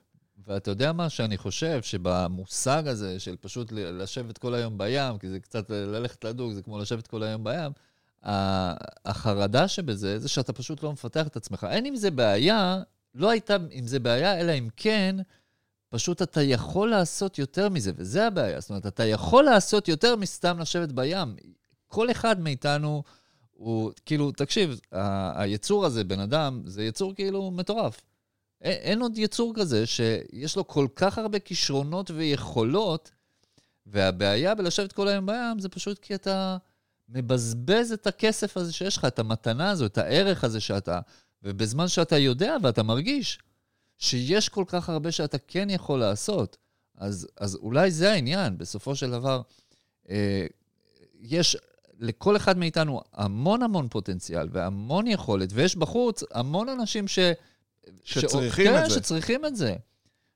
ואתה 0.48 0.72
יודע 0.72 0.94
מה 0.94 1.10
שאני 1.10 1.38
חושב? 1.38 1.82
שבמושג 1.82 2.84
הזה 2.88 3.20
של 3.20 3.36
פשוט 3.42 3.72
לשבת 3.72 4.38
כל 4.38 4.54
היום 4.54 4.78
בים, 4.78 5.18
כי 5.18 5.30
זה 5.30 5.40
קצת 5.40 5.70
ללכת 5.70 6.26
לדוג, 6.26 6.54
זה 6.54 6.62
כמו 6.62 6.80
לשבת 6.80 7.08
כל 7.08 7.24
היום 7.24 7.44
בים, 7.44 7.72
החרדה 9.06 9.68
שבזה, 9.68 10.20
זה 10.20 10.28
שאתה 10.28 10.54
פשוט 10.54 10.84
לא 10.84 10.92
מפתח 10.92 11.28
את 11.28 11.36
עצמך. 11.36 11.68
אין 11.70 11.86
עם 11.86 11.96
זה 11.96 12.12
בעיה, 12.12 12.82
לא 13.16 13.30
הייתה 13.30 13.58
עם 13.72 13.88
זה 13.88 14.00
בעיה, 14.00 14.40
אלא 14.40 14.52
אם 14.52 14.68
כן, 14.76 15.16
פשוט 15.90 16.22
אתה 16.22 16.42
יכול 16.42 16.90
לעשות 16.90 17.40
יותר 17.40 17.70
מזה, 17.70 17.92
וזה 17.96 18.28
הבעיה. 18.28 18.60
זאת 18.60 18.70
אומרת, 18.70 18.88
אתה 18.88 19.06
יכול 19.06 19.44
לעשות 19.44 19.88
יותר 19.88 20.16
מסתם 20.16 20.60
לשבת 20.60 20.92
בים. 20.92 21.36
כל 21.88 22.12
אחד 22.12 22.40
מאיתנו 22.40 23.04
הוא, 23.54 23.92
כאילו, 24.06 24.32
תקשיב, 24.32 24.80
היצור 25.36 25.86
הזה, 25.86 26.04
בן 26.04 26.20
אדם, 26.20 26.62
זה 26.66 26.84
יצור 26.84 27.16
כאילו 27.16 27.52
מטורף. 27.52 28.02
אין 28.62 29.02
עוד 29.02 29.18
יצור 29.18 29.54
כזה 29.56 29.86
שיש 29.86 30.56
לו 30.56 30.68
כל 30.68 30.88
כך 30.96 31.18
הרבה 31.18 31.40
כישרונות 31.40 32.12
ויכולות, 32.12 33.12
והבעיה 33.86 34.56
בלשבת 34.56 34.92
כל 34.92 35.08
היום 35.08 35.26
בים 35.26 35.60
זה 35.60 35.70
פשוט 35.70 36.00
כי 36.00 36.16
אתה 36.16 36.58
מבזבז 37.10 37.92
את 37.92 38.08
הכסף 38.08 38.58
הזה 38.58 38.74
שיש 38.74 38.98
לך, 38.98 39.06
את 39.06 39.20
המתנה 39.20 39.70
הזו, 39.70 39.86
את 39.86 39.98
הערך 39.98 40.44
הזה 40.44 40.60
שאתה... 40.60 41.00
ובזמן 41.44 41.88
שאתה 41.88 42.18
יודע 42.18 42.58
ואתה 42.64 42.84
מרגיש 42.84 43.40
שיש 43.98 44.50
כל 44.50 44.64
כך 44.68 44.90
הרבה 44.90 45.12
שאתה 45.12 45.38
כן 45.38 45.70
יכול 45.70 46.00
לעשות, 46.00 46.58
אז, 46.98 47.28
אז 47.38 47.56
אולי 47.56 47.92
זה 47.92 48.12
העניין. 48.12 48.58
בסופו 48.58 48.96
של 48.96 49.12
דבר, 49.12 49.42
אה, 50.10 50.46
יש 51.20 51.58
לכל 52.00 52.36
אחד 52.36 52.58
מאיתנו 52.58 53.02
המון 53.14 53.64
המון 53.64 53.88
פוטנציאל 53.88 54.48
והמון 54.52 55.08
יכולת, 55.08 55.50
ויש 55.54 55.76
בחוץ 55.76 56.24
המון 56.32 56.70
אנשים 56.70 57.08
ש... 57.08 57.20
שצריכים 58.04 58.66
ש... 58.66 58.70
את 58.70 58.84
כן, 58.84 58.90
זה. 58.90 58.96
שצריכים 58.96 59.46
את 59.46 59.56
זה. 59.56 59.76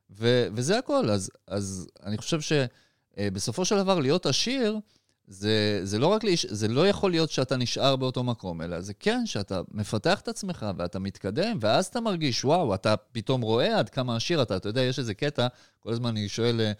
ו... 0.10 0.48
וזה 0.54 0.78
הכל. 0.78 1.10
אז, 1.10 1.32
אז 1.48 1.88
אני 2.04 2.18
חושב 2.18 2.40
שבסופו 2.42 3.66
של 3.66 3.78
דבר 3.78 4.00
להיות 4.00 4.26
עשיר, 4.26 4.80
זה, 5.28 5.80
זה 5.84 6.00
לא 6.00 6.08
רק, 6.08 6.24
להיש... 6.24 6.46
זה 6.46 6.68
לא 6.68 6.88
יכול 6.88 7.12
להיות 7.12 7.32
שאתה 7.32 7.58
נשאר 7.58 7.96
באותו 7.96 8.24
מקום, 8.24 8.62
אלא 8.62 8.82
זה 8.82 8.94
כן 8.94 9.26
שאתה 9.26 9.62
מפתח 9.72 10.20
את 10.20 10.28
עצמך 10.28 10.66
ואתה 10.78 11.00
מתקדם, 11.00 11.58
ואז 11.62 11.86
אתה 11.86 12.02
מרגיש, 12.02 12.46
וואו, 12.46 12.76
אתה 12.76 12.96
פתאום 12.98 13.42
רואה 13.42 13.80
עד 13.80 13.90
כמה 13.90 14.16
עשיר 14.16 14.42
אתה. 14.42 14.56
אתה 14.56 14.70
יודע, 14.70 14.82
יש 14.82 15.00
איזה 15.00 15.14
קטע, 15.14 15.48
כל 15.80 15.92
הזמן 15.92 16.10
אני 16.10 16.30
שואל, 16.30 16.62
אה, 16.62 16.72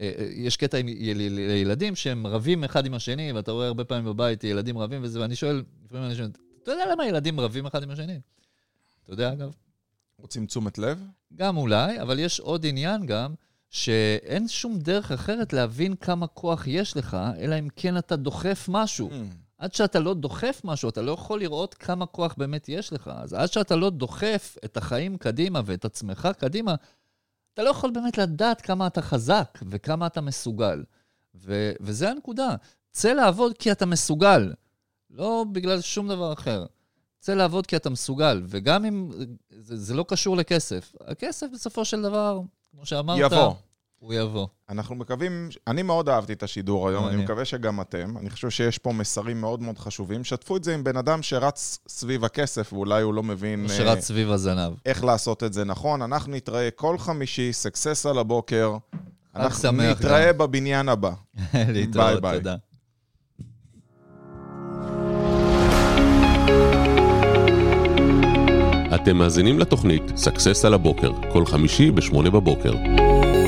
אה, 0.00 0.12
יש 0.34 0.56
קטע 0.56 0.78
עם 0.78 0.88
ילדים 0.88 1.96
שהם 1.96 2.26
רבים 2.26 2.64
אחד 2.64 2.86
עם 2.86 2.94
השני, 2.94 3.32
ואתה 3.32 3.52
רואה 3.52 3.66
הרבה 3.66 3.84
פעמים 3.84 4.04
בבית 4.04 4.44
ילדים 4.44 4.78
רבים 4.78 5.02
וזה, 5.02 5.20
ואני 5.20 5.36
שואל, 5.36 5.62
לפעמים 5.84 6.04
אני 6.06 6.14
שואל, 6.14 6.30
אתה 6.62 6.70
יודע 6.70 6.84
למה 6.92 7.06
ילדים 7.06 7.40
רבים 7.40 7.66
אחד 7.66 7.82
עם 7.82 7.90
השני? 7.90 8.20
אתה 9.04 9.12
יודע, 9.12 9.32
אגב? 9.32 9.52
רוצים 10.20 10.46
תשומת 10.46 10.78
לב? 10.78 11.04
גם 11.34 11.56
אולי, 11.56 12.00
אבל 12.00 12.18
יש 12.18 12.40
עוד 12.40 12.66
עניין 12.66 13.06
גם, 13.06 13.34
שאין 13.70 14.48
שום 14.48 14.78
דרך 14.78 15.12
אחרת 15.12 15.52
להבין 15.52 15.96
כמה 15.96 16.26
כוח 16.26 16.66
יש 16.66 16.96
לך, 16.96 17.16
אלא 17.38 17.58
אם 17.58 17.68
כן 17.76 17.98
אתה 17.98 18.16
דוחף 18.16 18.66
משהו. 18.68 19.10
Mm. 19.10 19.34
עד 19.58 19.74
שאתה 19.74 20.00
לא 20.00 20.14
דוחף 20.14 20.60
משהו, 20.64 20.88
אתה 20.88 21.02
לא 21.02 21.12
יכול 21.12 21.40
לראות 21.40 21.74
כמה 21.74 22.06
כוח 22.06 22.34
באמת 22.38 22.68
יש 22.68 22.92
לך. 22.92 23.10
אז 23.14 23.32
עד 23.32 23.52
שאתה 23.52 23.76
לא 23.76 23.90
דוחף 23.90 24.56
את 24.64 24.76
החיים 24.76 25.16
קדימה 25.16 25.60
ואת 25.64 25.84
עצמך 25.84 26.28
קדימה, 26.38 26.74
אתה 27.54 27.62
לא 27.62 27.70
יכול 27.70 27.90
באמת 27.90 28.18
לדעת 28.18 28.60
כמה 28.60 28.86
אתה 28.86 29.02
חזק 29.02 29.58
וכמה 29.68 30.06
אתה 30.06 30.20
מסוגל. 30.20 30.84
ו- 31.34 31.72
וזה 31.80 32.10
הנקודה. 32.10 32.54
צא 32.90 33.12
לעבוד 33.12 33.58
כי 33.58 33.72
אתה 33.72 33.86
מסוגל, 33.86 34.52
לא 35.10 35.44
בגלל 35.52 35.80
שום 35.80 36.08
דבר 36.08 36.32
אחר. 36.32 36.66
צא 37.20 37.34
לעבוד 37.34 37.66
כי 37.66 37.76
אתה 37.76 37.90
מסוגל, 37.90 38.42
וגם 38.46 38.84
אם 38.84 39.10
זה, 39.50 39.76
זה 39.76 39.94
לא 39.94 40.04
קשור 40.08 40.36
לכסף, 40.36 40.92
הכסף 41.06 41.46
בסופו 41.54 41.84
של 41.84 42.02
דבר, 42.02 42.40
כמו 42.72 42.86
שאמרת, 42.86 43.18
יבוא. 43.18 43.54
הוא 43.98 44.14
יבוא. 44.14 44.46
אנחנו 44.68 44.94
מקווים, 44.94 45.48
אני 45.66 45.82
מאוד 45.82 46.08
אהבתי 46.08 46.32
את 46.32 46.42
השידור 46.42 46.88
היום, 46.88 47.08
אני. 47.08 47.16
מקווה 47.16 47.44
שגם 47.44 47.80
אתם. 47.80 48.18
אני 48.18 48.30
חושב 48.30 48.50
שיש 48.50 48.78
פה 48.78 48.92
מסרים 48.92 49.40
מאוד 49.40 49.62
מאוד 49.62 49.78
חשובים. 49.78 50.24
שתפו 50.24 50.56
את 50.56 50.64
זה 50.64 50.74
עם 50.74 50.84
בן 50.84 50.96
אדם 50.96 51.22
שרץ 51.22 51.78
סביב 51.88 52.24
הכסף, 52.24 52.72
ואולי 52.72 53.02
הוא 53.02 53.14
לא 53.14 53.22
מבין 53.22 53.66
אה, 53.70 53.76
שרץ 53.76 54.04
סביב 54.04 54.30
הזנב. 54.30 54.72
איך 54.86 55.04
לעשות 55.04 55.44
את 55.44 55.52
זה 55.52 55.64
נכון. 55.64 56.02
אנחנו 56.02 56.32
נתראה 56.32 56.70
כל 56.70 56.98
חמישי, 56.98 57.52
סקסס 57.52 58.06
על 58.06 58.18
הבוקר. 58.18 58.76
אנחנו 59.34 59.72
נתראה 59.72 60.32
בבניין 60.32 60.88
הבא. 60.88 61.12
להתראות, 61.54 62.22
ביי. 62.22 62.38
תודה. 62.38 62.56
אתם 69.02 69.16
מאזינים 69.16 69.58
לתוכנית 69.58 70.02
סאקסס 70.16 70.64
על 70.64 70.74
הבוקר, 70.74 71.12
כל 71.32 71.46
חמישי 71.46 71.90
ב-8 71.90 72.30
בבוקר. 72.30 72.72